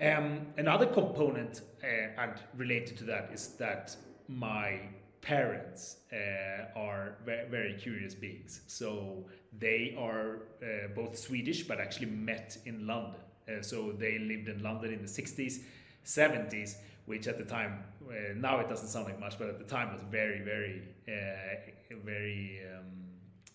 [0.00, 3.96] Um, another component uh, and related to that is that
[4.28, 4.80] my
[5.22, 8.60] parents uh, are very, very, curious beings.
[8.66, 9.24] So
[9.58, 13.20] they are uh, both Swedish but actually met in London.
[13.48, 15.60] Uh, so they lived in London in the 60s,
[16.04, 16.74] 70s,
[17.06, 19.92] which at the time, uh, now it doesn't sound like much, but at the time
[19.92, 22.84] was very, very, uh, very um,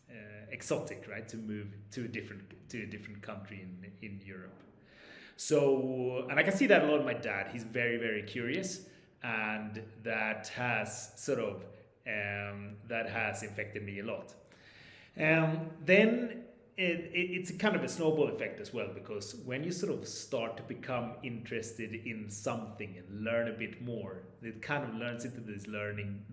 [0.10, 0.14] uh,
[0.52, 1.28] exotic, right?
[1.28, 4.62] To move to a different to a different country in in Europe.
[5.38, 7.50] So, and I can see that a lot in my dad.
[7.54, 8.82] He's very, very curious
[9.24, 11.64] and that has sort of
[12.08, 14.34] um, that has affected me a lot.
[15.20, 16.44] Um, then
[16.78, 20.08] it, it, it's kind of a snowball effect as well because when you sort of
[20.08, 25.26] start to become interested in something and learn a bit more, it kind of learns
[25.26, 26.24] into this learning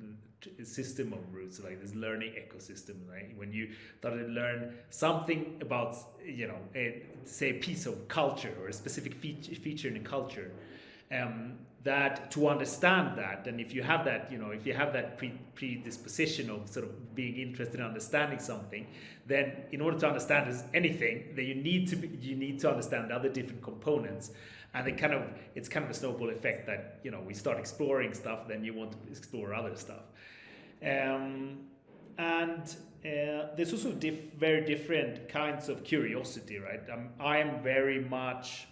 [0.63, 2.97] system of roots, like this learning ecosystem.
[3.11, 3.37] Right?
[3.37, 8.53] When you start to learn something about, you know, a, say a piece of culture
[8.61, 10.51] or a specific feature, feature in a culture,
[11.13, 13.47] um, that to understand that.
[13.47, 16.87] And if you have that you know if you have that pre- predisposition of sort
[16.87, 18.87] of being interested in understanding something
[19.27, 23.13] then in order to understand anything then you need to be, you need to understand
[23.13, 24.33] other different components.
[24.73, 25.23] And it kind of
[25.55, 28.75] it's kind of a snowball effect that you know we start exploring stuff then you
[28.75, 30.05] want to explore other stuff.
[30.83, 31.59] Um,
[32.17, 32.63] and
[33.05, 36.81] uh, there's also diff- very different kinds of curiosity right?
[36.91, 38.67] Um, i am very much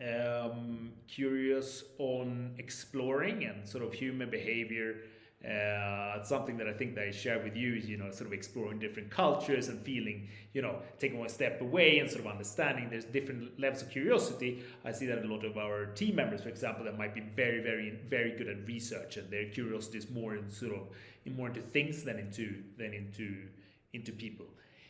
[0.00, 4.96] um, curious on exploring and sort of human behavior.
[5.42, 8.34] Uh, something that I think that I share with you is, you know, sort of
[8.34, 12.90] exploring different cultures and feeling, you know, taking one step away and sort of understanding
[12.90, 14.62] there's different levels of curiosity.
[14.84, 17.62] I see that a lot of our team members, for example, that might be very,
[17.62, 20.88] very, very good at research and their curiosity is more in sort of
[21.24, 23.46] in more into things than into than into
[23.94, 24.46] into people.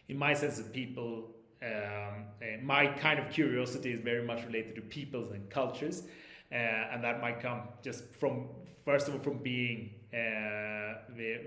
[0.08, 1.30] In my sense of people,
[1.62, 2.24] um,
[2.62, 6.04] my kind of curiosity is very much related to peoples and cultures.
[6.52, 6.56] uh,
[6.92, 8.48] and that might come just from
[8.84, 10.94] first of all from being uh,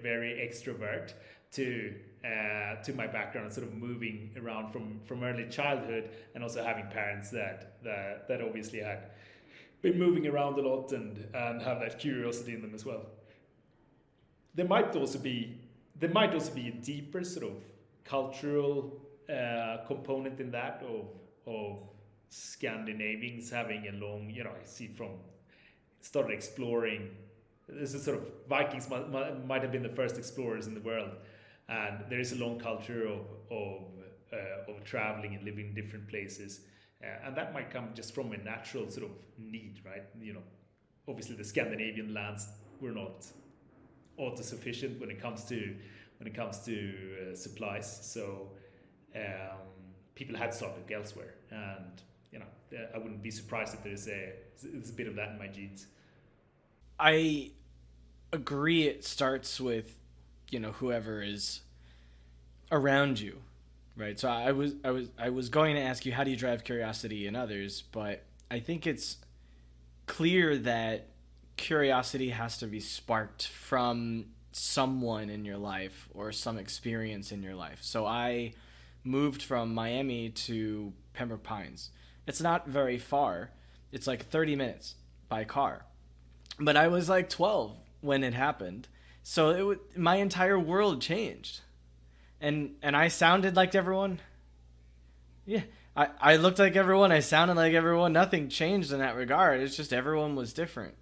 [0.02, 1.14] very extrovert
[1.52, 1.94] to
[2.26, 6.86] uh, to my background sort of moving around from from early childhood and also having
[6.88, 9.12] parents that that, that obviously had
[9.82, 13.06] been moving around a lot and and have that curiosity in them as well
[14.56, 15.60] there might also be
[16.00, 17.58] there might also be a deeper sort of
[18.06, 21.08] cultural uh, component in that of
[21.46, 21.80] of
[22.30, 25.12] Scandinavians having a long you know I see from
[26.02, 27.10] started exploring.
[27.68, 29.10] This is sort of Vikings might,
[29.46, 31.12] might have been the first explorers in the world.
[31.70, 33.84] And there is a long culture of of
[34.34, 36.62] uh, of traveling and living in different places,
[37.02, 40.04] uh, and that might come just from a natural sort of need, right?
[40.20, 40.44] You know,
[41.08, 42.48] obviously the Scandinavian lands
[42.82, 43.26] were not
[44.20, 45.76] autosufficient when it comes to
[46.18, 48.50] when it comes to uh, supplies, so
[49.16, 49.60] um,
[50.16, 52.46] people had look elsewhere, and you know,
[52.94, 55.88] I wouldn't be surprised if there's a it's a bit of that in my genes.
[57.00, 57.52] I
[58.32, 58.84] agree.
[58.84, 59.98] It starts with
[60.54, 61.62] you know whoever is
[62.72, 63.42] around you
[63.98, 66.38] right so i was i was i was going to ask you how do you
[66.38, 69.18] drive curiosity in others but i think it's
[70.06, 71.08] clear that
[71.58, 77.56] curiosity has to be sparked from someone in your life or some experience in your
[77.56, 78.54] life so i
[79.04, 81.90] moved from miami to pembroke pines
[82.26, 83.52] it's not very far
[83.92, 84.96] it's like 30 minutes
[85.30, 85.86] by car
[86.60, 88.88] but i was like 12 when it happened
[89.24, 91.62] so it w- my entire world changed,
[92.42, 94.20] and and I sounded like everyone.
[95.46, 95.62] Yeah,
[95.96, 97.14] I I looked like everyone.
[97.14, 98.12] I sounded like everyone.
[98.12, 99.62] Nothing changed in that regard.
[99.62, 100.96] It's just everyone was different.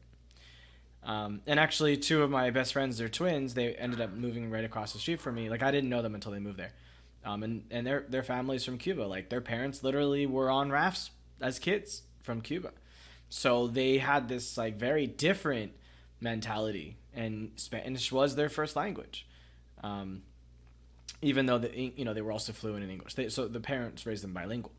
[1.03, 3.55] Um, and actually, two of my best friends, they're twins.
[3.55, 5.49] They ended up moving right across the street from me.
[5.49, 6.73] Like I didn't know them until they moved there.
[7.23, 9.03] Um, and and their their families from Cuba.
[9.03, 12.71] Like their parents literally were on rafts as kids from Cuba,
[13.29, 15.73] so they had this like very different
[16.19, 19.27] mentality and Spanish was their first language.
[19.83, 20.23] Um,
[21.21, 24.05] even though the you know they were also fluent in English, they, so the parents
[24.05, 24.71] raised them bilingual,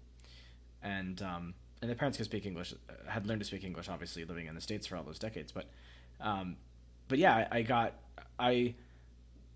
[0.82, 2.74] and um, and the parents could speak English,
[3.06, 5.52] had learned to speak English, obviously living in the states for all those decades.
[5.52, 5.66] But,
[6.20, 6.56] um,
[7.08, 7.94] but yeah, I, I got
[8.38, 8.74] I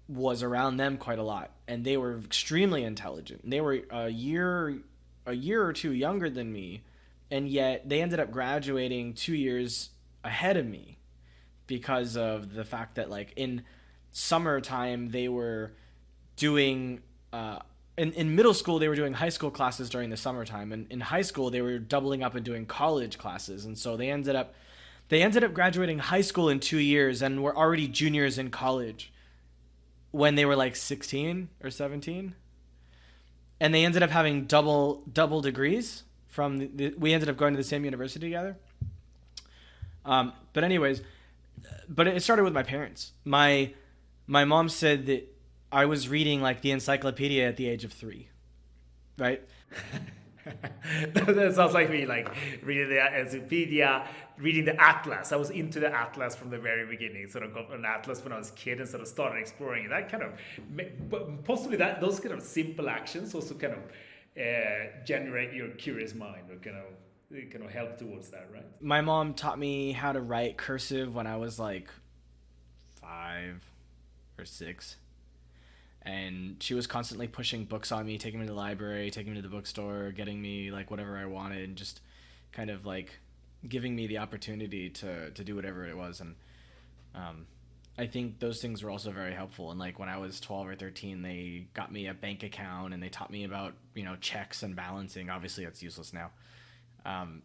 [0.09, 3.49] was around them quite a lot, and they were extremely intelligent.
[3.49, 4.79] They were a year
[5.27, 6.83] a year or two younger than me,
[7.31, 9.91] and yet they ended up graduating two years
[10.23, 10.99] ahead of me
[11.67, 13.63] because of the fact that like in
[14.13, 15.73] summertime they were
[16.37, 17.01] doing
[17.33, 17.59] uh,
[17.99, 21.01] in, in middle school they were doing high school classes during the summertime and in
[21.01, 24.55] high school they were doubling up and doing college classes and so they ended up
[25.09, 29.13] they ended up graduating high school in two years and were already juniors in college
[30.17, 32.35] when they were like 16 or 17
[33.61, 37.53] and they ended up having double double degrees from the, the we ended up going
[37.53, 38.57] to the same university together
[40.05, 41.03] um, but anyways
[41.89, 43.13] but it started with my parents.
[43.25, 43.73] My
[44.27, 45.33] my mom said that
[45.71, 48.29] I was reading like the encyclopedia at the age of three,
[49.19, 49.43] right?
[51.15, 52.29] that sounds like me, like
[52.63, 54.07] reading the encyclopedia,
[54.39, 55.33] reading the atlas.
[55.33, 57.29] I was into the atlas from the very beginning.
[57.29, 59.89] Sort of got an atlas when I was a kid and sort of started exploring.
[59.89, 63.81] That kind of, possibly that those kind of simple actions also kind of
[64.41, 68.65] uh, generate your curious mind or kind of kind of help towards that, right?
[68.81, 71.89] My mom taught me how to write cursive when I was like
[73.01, 73.65] five
[74.39, 74.97] or six.
[76.07, 79.43] And she was constantly pushing books on me, taking me to the library, taking me
[79.43, 82.01] to the bookstore, getting me like whatever I wanted, and just
[82.53, 83.19] kind of like
[83.69, 86.21] giving me the opportunity to, to do whatever it was.
[86.21, 86.37] And
[87.15, 87.47] um,
[87.99, 89.73] I think those things were also very helpful.
[89.73, 93.03] And like when I was 12 or 13, they got me a bank account and
[93.03, 95.29] they taught me about, you know, checks and balancing.
[95.29, 96.31] Obviously, that's useless now.
[97.05, 97.43] Um,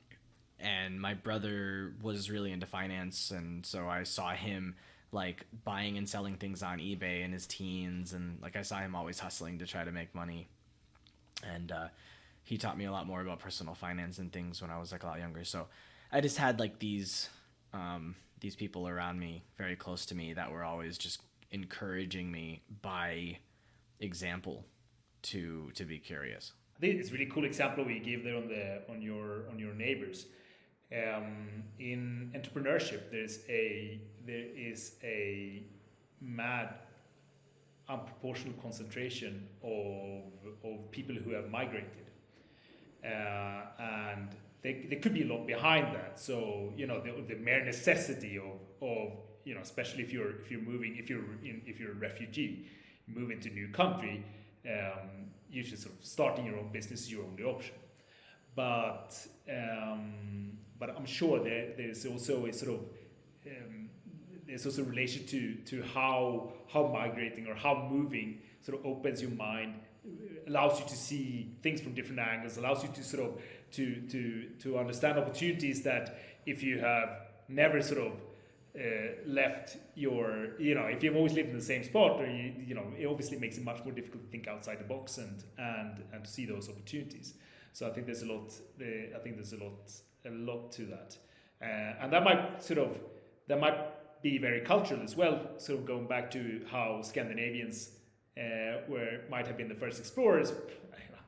[0.60, 4.76] and my brother was really into finance, and so I saw him
[5.12, 8.96] like buying and selling things on eBay in his teens, and like I saw him
[8.96, 10.48] always hustling to try to make money.
[11.44, 11.88] And uh,
[12.44, 15.04] he taught me a lot more about personal finance and things when I was like
[15.04, 15.44] a lot younger.
[15.44, 15.68] So
[16.12, 17.30] I just had like these
[17.74, 21.22] um, these people around me, very close to me, that were always just
[21.52, 23.38] encouraging me by
[24.00, 24.66] example
[25.24, 26.54] to to be curious.
[26.78, 29.60] I think it's a really cool example we gave there on the on your on
[29.60, 30.26] your neighbors.
[30.92, 35.64] Um, in entrepreneurship, there's a there is a
[36.20, 36.76] mad
[37.90, 40.24] unproportional concentration of
[40.64, 42.08] of people who have migrated,
[43.04, 44.30] uh, and
[44.62, 46.20] there, there could be a lot behind that.
[46.20, 49.12] So you know the, the mere necessity of of
[49.44, 52.68] you know especially if you're if you're moving if you're in, if you're a refugee,
[53.08, 54.24] move into a new country.
[54.66, 57.76] Um, should sort of starting your own business is your only option.
[58.56, 59.12] but
[59.50, 62.80] um, but I'm sure there, there's also a sort of
[63.48, 63.90] um,
[64.52, 69.22] there's also a relation to to how how migrating or how moving sort of opens
[69.22, 69.76] your mind
[70.48, 73.42] allows you to see things from different angles allows you to sort of
[73.72, 77.10] to to to understand opportunities that if you have
[77.48, 78.12] never sort of
[78.76, 78.82] uh,
[79.26, 82.76] left your you know if you've always lived in the same spot or you you
[82.76, 86.04] know it obviously makes it much more difficult to think outside the box and and
[86.12, 87.36] and to see those opportunities.
[87.74, 89.92] So I think there's a lot uh, I think there's a lot
[90.26, 91.18] a lot to that.
[91.62, 92.98] Uh, and that might sort of
[93.48, 93.78] that might
[94.22, 97.90] be very cultural as well So going back to how Scandinavians
[98.38, 100.54] uh, were might have been the first explorers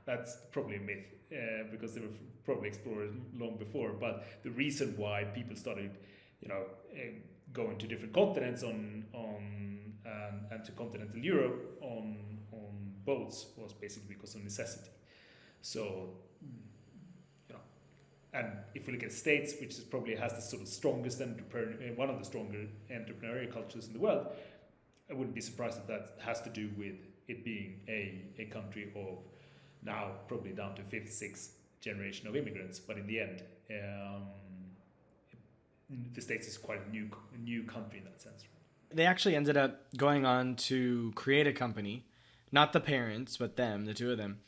[0.06, 4.94] that's probably a myth uh, because they were probably explorers long before but the reason
[4.98, 5.91] why people started
[6.41, 6.64] you know
[6.94, 7.00] uh,
[7.54, 9.64] going to different continents on on
[10.52, 12.18] and, to continental Europe on
[12.52, 14.89] on boats was basically because of necessity.
[15.62, 16.10] So
[18.34, 21.74] and if we look at states, which is probably has the sort of strongest entrepreneur,
[21.74, 24.28] uh, one of the stronger entrepreneurial cultures in the world,
[25.10, 26.96] I wouldn't be surprised if that has to do with
[27.28, 29.20] it being a, a country of
[29.84, 32.80] now probably down to fifth, sixth generation of immigrants.
[32.80, 34.24] But in the end, um,
[36.14, 37.10] the states is quite a new
[37.44, 38.44] new country in that sense.
[38.92, 42.06] They actually ended up going on to create a company,
[42.52, 44.40] not the parents, but them, the two of them.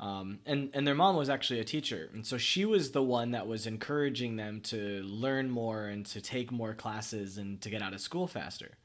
[0.00, 3.32] Um, and and their mom was actually a teacher, and so she was the one
[3.32, 7.82] that was encouraging them to learn more and to take more classes and to get
[7.82, 8.78] out of school faster.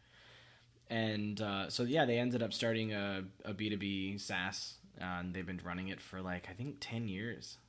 [0.89, 5.34] And uh, so yeah, they ended up starting a a B two B SaaS, and
[5.34, 7.59] they've been running it for like I think ten years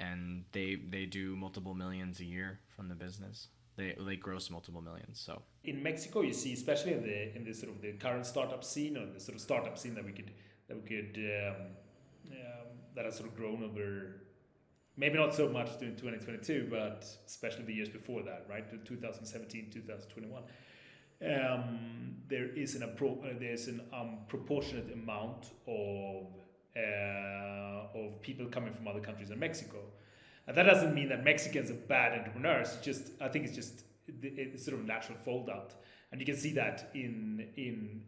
[0.00, 3.48] and they they do multiple millions a year from the business.
[3.76, 5.20] They they gross multiple millions.
[5.20, 8.64] So in Mexico, you see, especially in the in the sort of the current startup
[8.64, 10.30] scene or the sort of startup scene that we could
[10.68, 11.66] that we could um,
[12.98, 14.22] that has sort of grown over.
[14.96, 18.68] Maybe not so much in 2022, but especially the years before that, right?
[18.84, 20.42] 2017, 2021.
[21.24, 26.26] Um, there is an appro- uh, there's an um, proportionate amount of
[26.76, 29.78] uh, of people coming from other countries in Mexico.
[30.48, 32.74] And that doesn't mean that Mexicans are bad entrepreneurs.
[32.74, 35.74] It's just I think it's just it's sort of natural fold out,
[36.10, 38.02] and you can see that in in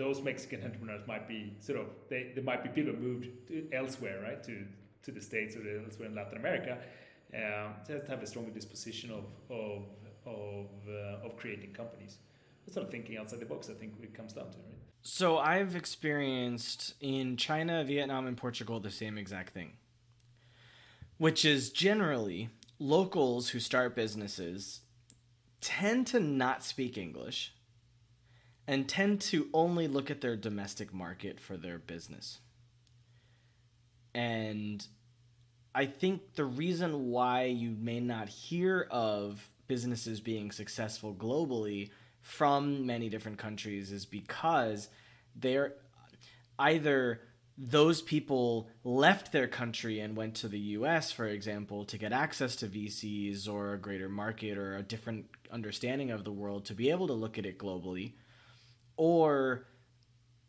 [0.00, 3.28] those Mexican entrepreneurs might be sort of they there might be people moved
[3.72, 4.64] elsewhere, right, to
[5.02, 6.78] to the states or elsewhere in Latin America,
[7.34, 7.74] um,
[8.08, 9.82] have a stronger disposition of of
[10.26, 12.16] of uh, of creating companies.
[12.64, 13.68] That's sort of thinking outside the box.
[13.68, 14.80] I think it comes down to right.
[15.02, 19.72] So I've experienced in China, Vietnam, and Portugal the same exact thing,
[21.18, 22.48] which is generally
[22.78, 24.80] locals who start businesses
[25.60, 27.52] tend to not speak English
[28.70, 32.38] and tend to only look at their domestic market for their business.
[34.14, 34.86] And
[35.74, 41.90] I think the reason why you may not hear of businesses being successful globally
[42.20, 44.88] from many different countries is because
[45.34, 45.74] they're
[46.56, 47.22] either
[47.58, 52.54] those people left their country and went to the US, for example, to get access
[52.54, 56.88] to VCs or a greater market or a different understanding of the world to be
[56.90, 58.12] able to look at it globally.
[59.00, 59.64] Or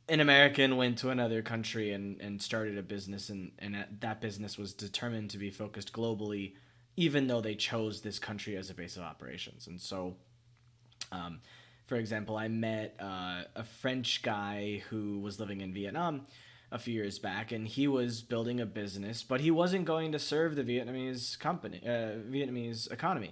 [0.10, 4.58] an American went to another country and, and started a business, and, and that business
[4.58, 6.56] was determined to be focused globally,
[6.98, 9.68] even though they chose this country as a base of operations.
[9.68, 10.18] And so,
[11.14, 11.40] um,
[11.86, 16.26] for example, I met uh, a French guy who was living in Vietnam
[16.74, 20.20] a few years back, and he was building a business, but he wasn't going to
[20.20, 23.32] serve the Vietnamese company, uh, Vietnamese economy.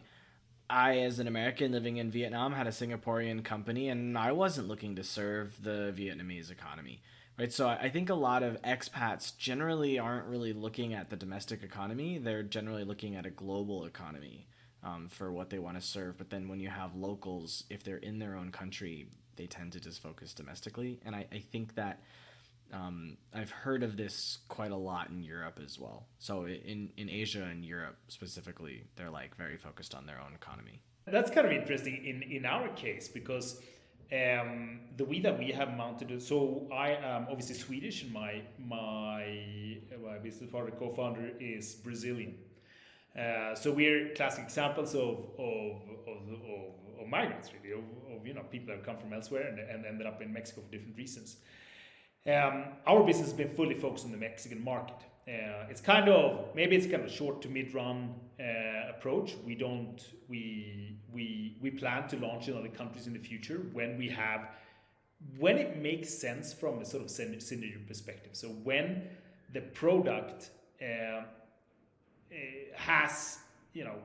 [0.69, 4.95] I, as an American living in Vietnam, had a Singaporean company, and I wasn't looking
[4.95, 7.01] to serve the Vietnamese economy,
[7.37, 7.51] right?
[7.51, 12.19] So I think a lot of expats generally aren't really looking at the domestic economy;
[12.19, 14.47] they're generally looking at a global economy
[14.83, 16.17] um, for what they want to serve.
[16.17, 19.79] But then when you have locals, if they're in their own country, they tend to
[19.79, 20.99] just focus domestically.
[21.05, 22.01] And I, I think that
[22.73, 26.07] um, I've heard of this quite a lot in Europe as well.
[26.19, 30.81] So in, in Asia and Europe specifically, they're like very focused on their own economy.
[31.05, 33.61] That's kind of interesting in, in our case because
[34.11, 36.21] um, the way that we have mounted it.
[36.21, 42.35] So I am obviously Swedish, and my my, my business partner, co-founder, is Brazilian.
[43.17, 47.83] Uh, so we're classic examples of, of, of, of, of migrants, really, of,
[48.15, 50.71] of, you know people that come from elsewhere and, and ended up in Mexico for
[50.71, 51.37] different reasons.
[52.27, 54.97] Um, our business has been fully focused on the Mexican market.
[55.27, 59.35] Uh, it's kind of maybe it's kind of a short to mid-run uh, approach.
[59.45, 63.97] We don't we we we plan to launch in other countries in the future when
[63.97, 64.49] we have
[65.37, 68.31] when it makes sense from a sort of synergy perspective.
[68.33, 69.03] So when
[69.53, 70.49] the product
[70.81, 71.21] uh,
[72.75, 73.39] has
[73.73, 73.95] you know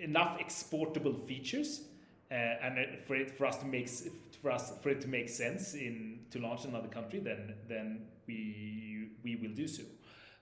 [0.00, 1.82] enough exportable features
[2.30, 3.88] uh, and for it for us to make
[4.42, 8.06] for us for it to make sense in to launch in another country, then then
[8.26, 9.84] we we will do so.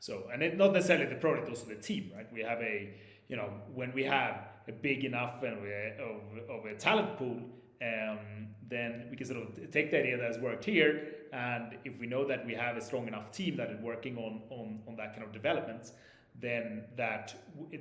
[0.01, 2.26] So and it, not necessarily the product, also the team, right?
[2.32, 2.94] We have a
[3.28, 5.59] you know when we have a big enough and
[6.01, 7.38] of, of a talent pool,
[7.82, 11.98] um, then we can sort of take the idea that has worked here, and if
[12.01, 14.96] we know that we have a strong enough team that is working on on on
[14.96, 15.92] that kind of development,
[16.40, 17.34] then that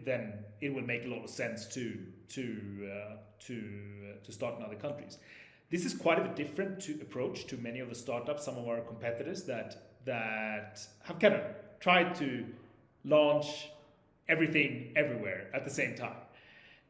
[0.05, 1.97] then it will make a lot of sense to
[2.28, 5.17] to uh, to uh, to start in other countries.
[5.70, 8.82] This is quite a different to approach to many of the startups, some of our
[8.82, 11.41] competitors that that have kind of
[11.80, 12.45] tried to
[13.03, 13.70] launch
[14.28, 16.15] everything everywhere at the same time,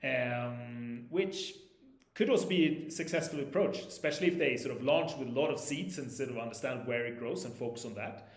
[0.03, 1.55] um, which
[2.13, 5.49] could also be a successful approach, especially if they sort of launch with a lot
[5.49, 8.29] of seeds and sort of understand where it grows and focus on that.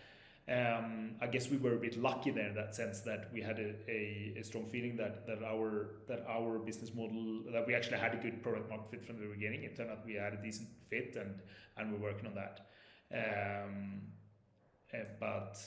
[0.48, 3.60] Um, I guess we were a bit lucky there in that sense that we had
[3.60, 7.98] a, a, a, strong feeling that, that our that our business model that we actually
[7.98, 9.62] had a good product market fit from the beginning.
[9.62, 11.38] It turned out we had a decent fit and
[11.76, 12.66] and we're working on that.
[13.14, 14.02] Um,
[14.92, 15.58] uh, but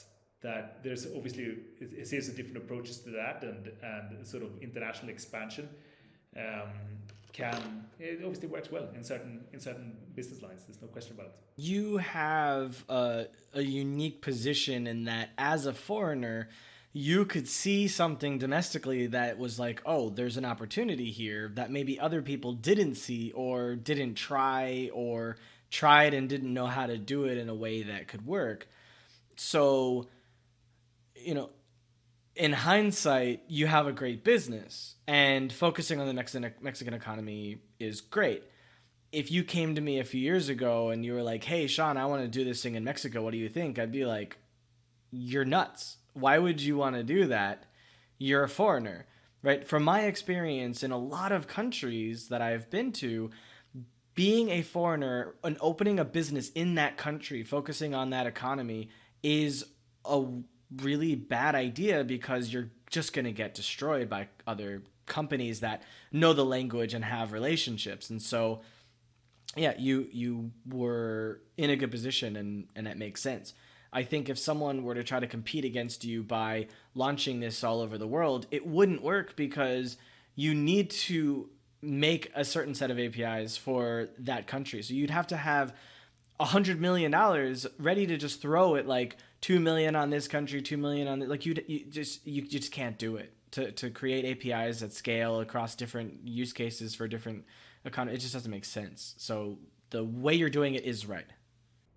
[0.42, 5.70] that there's obviously it, seems different approaches to that and and sort of international expansion.
[6.36, 6.95] Um,
[7.36, 10.62] can it obviously works well in certain in certain business lines.
[10.66, 11.34] There's no question about it.
[11.56, 16.48] You have a, a unique position in that as a foreigner,
[16.92, 22.00] you could see something domestically that was like, oh, there's an opportunity here that maybe
[22.00, 25.36] other people didn't see or didn't try or
[25.70, 28.66] tried and didn't know how to do it in a way that could work.
[29.36, 30.06] So,
[31.14, 31.50] you know,
[32.36, 38.00] in hindsight, you have a great business, and focusing on the Mexican Mexican economy is
[38.00, 38.44] great.
[39.10, 41.96] If you came to me a few years ago and you were like, "Hey, Sean,
[41.96, 43.22] I want to do this thing in Mexico.
[43.22, 44.36] What do you think?" I'd be like,
[45.10, 45.96] "You're nuts.
[46.12, 47.64] Why would you want to do that?
[48.18, 49.06] You're a foreigner."
[49.42, 49.66] Right?
[49.66, 53.30] From my experience in a lot of countries that I've been to,
[54.14, 58.88] being a foreigner and opening a business in that country, focusing on that economy
[59.22, 59.64] is
[60.04, 60.26] a
[60.74, 66.32] really bad idea because you're just going to get destroyed by other companies that know
[66.32, 68.10] the language and have relationships.
[68.10, 68.62] And so
[69.56, 73.54] yeah, you you were in a good position and and that makes sense.
[73.92, 77.80] I think if someone were to try to compete against you by launching this all
[77.80, 79.96] over the world, it wouldn't work because
[80.34, 81.48] you need to
[81.80, 84.82] make a certain set of APIs for that country.
[84.82, 85.74] So you'd have to have
[86.38, 90.60] a hundred million dollars ready to just throw it like two million on this country,
[90.60, 93.90] two million on the, like you, you just you just can't do it to to
[93.90, 97.44] create APIs at scale across different use cases for different
[97.84, 98.16] economy.
[98.16, 99.14] It just doesn't make sense.
[99.18, 99.58] So
[99.90, 101.26] the way you're doing it is right.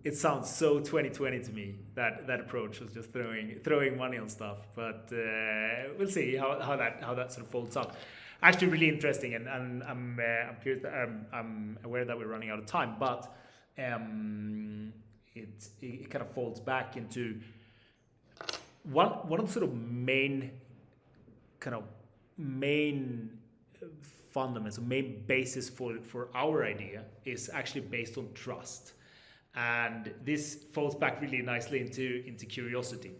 [0.04, 4.28] It sounds so 2020 to me that that approach was just throwing throwing money on
[4.28, 4.58] stuff.
[4.76, 7.96] But uh, we'll see how, how that how that sort of folds up.
[8.44, 10.84] Actually, really interesting, and, and I'm uh, I'm curious.
[10.84, 13.34] I'm, I'm aware that we're running out of time, but
[13.76, 14.92] um,
[15.40, 17.40] it, it kind of falls back into
[18.84, 20.50] one one of the sort of main
[21.58, 21.84] kind of
[22.38, 23.30] main
[24.30, 28.92] fundamentals, main basis for for our idea is actually based on trust,
[29.54, 33.12] and this falls back really nicely into into curiosity.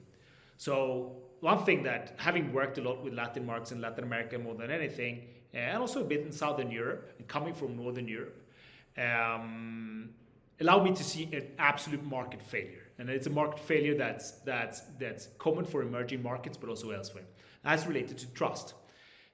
[0.56, 4.54] So one thing that having worked a lot with Latin markets in Latin America more
[4.54, 5.22] than anything,
[5.54, 8.40] and also a bit in Southern Europe, and coming from Northern Europe,
[8.98, 10.10] um,
[10.60, 12.82] allowed me to see an absolute market failure.
[12.98, 17.24] And it's a market failure that's, that's, that's common for emerging markets, but also elsewhere.
[17.64, 18.74] That's related to trust.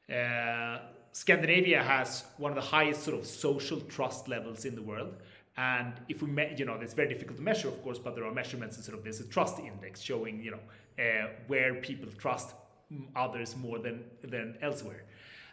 [0.09, 0.79] Uh,
[1.13, 5.17] Scandinavia has one of the highest sort of social trust levels in the world.
[5.57, 8.25] And if we, me- you know, it's very difficult to measure, of course, but there
[8.25, 12.09] are measurements and sort of there's a trust index showing, you know, uh, where people
[12.19, 12.55] trust
[13.17, 15.05] others more than than elsewhere.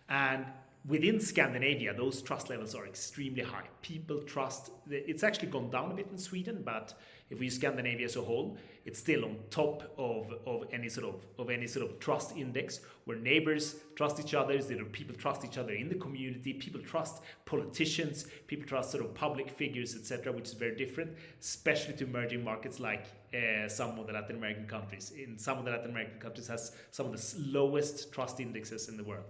[0.09, 0.45] And
[0.85, 3.67] within Scandinavia, those trust levels are extremely high.
[3.81, 6.93] People trust, it's actually gone down a bit in Sweden, but
[7.29, 11.07] if we use Scandinavia as a whole, it's still on top of, of any sort
[11.07, 14.61] of of any sort of trust index where neighbors trust each other,
[14.91, 19.49] people trust each other in the community, people trust politicians, people trust sort of public
[19.49, 24.13] figures, etc., which is very different, especially to emerging markets like uh, some of the
[24.13, 25.11] Latin American countries.
[25.11, 28.97] In some of the Latin American countries has some of the lowest trust indexes in
[28.97, 29.23] the world.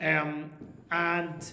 [0.00, 0.50] Um,
[0.90, 1.52] and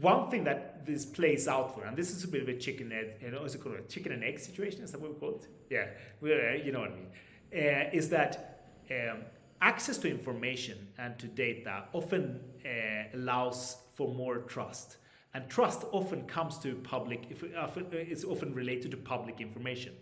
[0.00, 2.92] one thing that this plays out for, and this is a bit of a chicken
[2.92, 4.82] egg, you know, it called a chicken and egg situation?
[4.82, 5.48] Is that what we call it?
[5.70, 5.86] Yeah,
[6.22, 7.08] uh, you know what I mean.
[7.52, 9.22] Uh, is that um,
[9.60, 14.98] access to information and to data often uh, allows for more trust,
[15.34, 17.26] and trust often comes to public.
[17.30, 19.94] If, uh, it's often related to public information.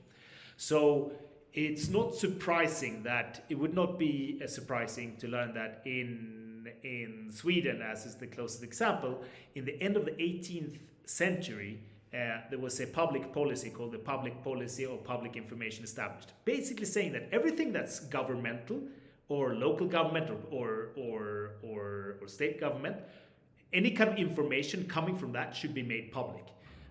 [0.57, 1.13] So
[1.55, 6.45] it's not surprising that it would not be uh, surprising to learn that in
[6.83, 9.23] in Sweden, as is the closest example,
[9.55, 11.79] in the end of the 18th century,
[12.15, 16.87] uh, there was a public policy called the Public Policy of Public Information established, basically
[16.87, 18.81] saying that everything that's governmental
[19.29, 22.97] or local government or, or, or, or, or state government,
[23.73, 26.45] any kind of information coming from that should be made public.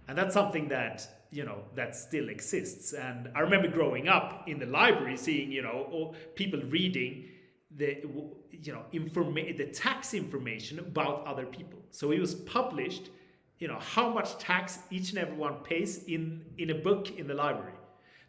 [0.07, 2.93] And that's something that you know that still exists.
[2.93, 7.29] And i remember growing up in the library seeing you know people reading
[7.75, 7.89] the
[8.51, 11.79] you know informa- the tax information about other people.
[11.89, 13.09] So it was published
[13.59, 17.33] you know how much tax each and everyone pays in in a book in the
[17.33, 17.79] library.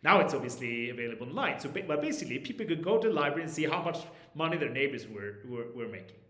[0.03, 1.61] Now it's obviously available online.
[1.61, 3.99] So but basically people could go to the library and see how much
[4.35, 6.24] money their neighbors were were, were making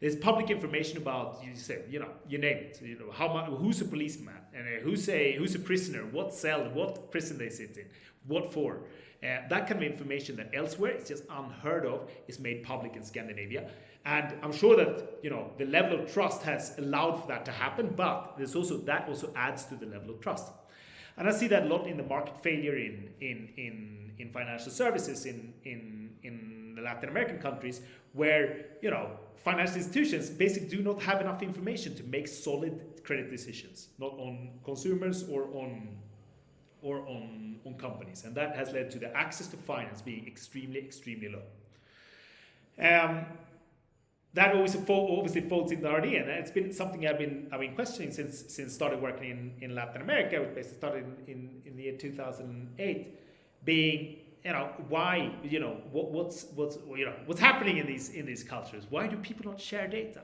[0.00, 3.46] there's public information about you said you know you name it you know how much
[3.48, 7.48] who's a policeman and uh, who's a who's a prisoner what cell what prison they
[7.48, 7.86] sit in
[8.26, 8.80] what for
[9.24, 13.02] uh, that kind of information that elsewhere is just unheard of is made public in
[13.02, 13.70] Scandinavia.
[14.04, 17.52] And I'm sure that you know the level of trust has allowed for that to
[17.52, 20.52] happen, but there's also that also adds to the level of trust.
[21.16, 24.70] And I see that a lot in the market failure in in in, in financial
[24.70, 27.80] services in in in the Latin American countries,
[28.12, 33.30] where you know financial institutions basically do not have enough information to make solid credit
[33.30, 35.98] decisions, not on consumers or on
[36.84, 38.24] or on, on companies.
[38.24, 41.42] And that has led to the access to finance being extremely, extremely low.
[42.78, 43.24] Um,
[44.34, 48.10] that always obviously folds the RD, and it's been something I've been I've been questioning
[48.10, 50.40] since since started working in, in Latin America.
[50.40, 53.18] which Basically started in, in, in the year 2008,
[53.64, 58.10] being you know why you know what, what's what's you know what's happening in these
[58.10, 58.86] in these cultures?
[58.90, 60.22] Why do people not share data?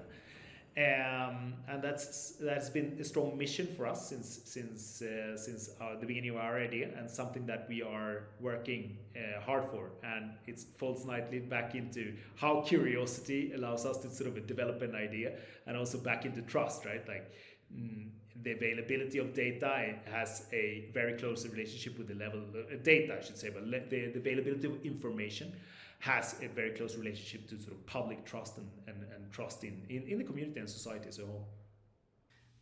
[0.77, 5.99] Um, and that's that's been a strong mission for us since since uh, since uh,
[5.99, 9.91] the beginning of our idea, and something that we are working uh, hard for.
[10.05, 14.95] And it falls nicely back into how curiosity allows us to sort of develop an
[14.95, 15.33] idea,
[15.67, 17.07] and also back into trust, right?
[17.09, 17.33] Like
[17.75, 18.09] mm,
[18.43, 23.19] the availability of data has a very close relationship with the level of uh, data,
[23.19, 25.53] I should say, but the, the availability of information
[26.01, 29.83] has a very close relationship to sort of public trust and, and, and trust in,
[29.89, 31.47] in, in the community and society as a whole.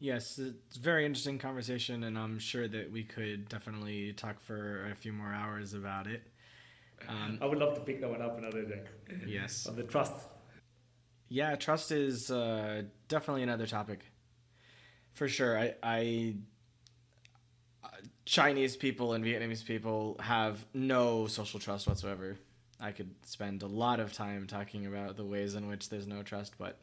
[0.01, 4.89] Yes, it's a very interesting conversation, and I'm sure that we could definitely talk for
[4.91, 6.23] a few more hours about it.
[7.09, 8.83] Um, I would love to pick that one up another day.
[9.27, 9.67] Yes.
[9.67, 10.15] On the trust.
[11.29, 14.05] Yeah, trust is uh, definitely another topic.
[15.15, 15.59] For sure.
[15.59, 16.35] I, I
[18.29, 22.37] Chinese people and Vietnamese people have no social trust whatsoever.
[22.79, 26.23] I could spend a lot of time talking about the ways in which there's no
[26.23, 26.79] trust, but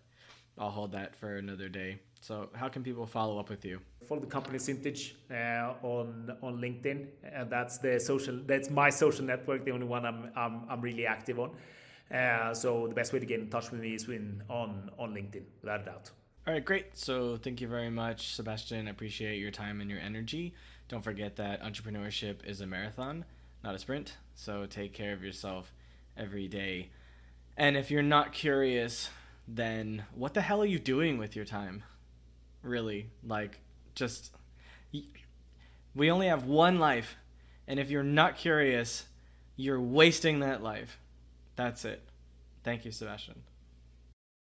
[0.57, 1.99] I'll hold that for another day.
[2.21, 3.79] So, how can people follow up with you?
[4.07, 8.39] Follow the company Syntage uh, on on LinkedIn, and that's the social.
[8.45, 11.51] That's my social network, the only one I'm I'm, I'm really active on.
[12.11, 15.13] Uh, so the best way to get in touch with me is when on on
[15.13, 16.09] LinkedIn, without a doubt.
[16.47, 16.95] All right, great.
[16.95, 18.87] So thank you very much, Sebastian.
[18.87, 20.53] I appreciate your time and your energy.
[20.87, 23.25] Don't forget that entrepreneurship is a marathon,
[23.63, 24.17] not a sprint.
[24.35, 25.73] So take care of yourself
[26.15, 26.89] every day.
[27.57, 29.09] And if you're not curious,
[29.47, 31.83] then what the hell are you doing with your time?
[32.61, 33.09] Really?
[33.25, 33.59] Like,
[33.95, 34.31] just.
[35.95, 37.15] We only have one life.
[37.67, 39.05] And if you're not curious,
[39.55, 40.99] you're wasting that life.
[41.55, 42.03] That's it.
[42.63, 43.41] Thank you, Sebastian.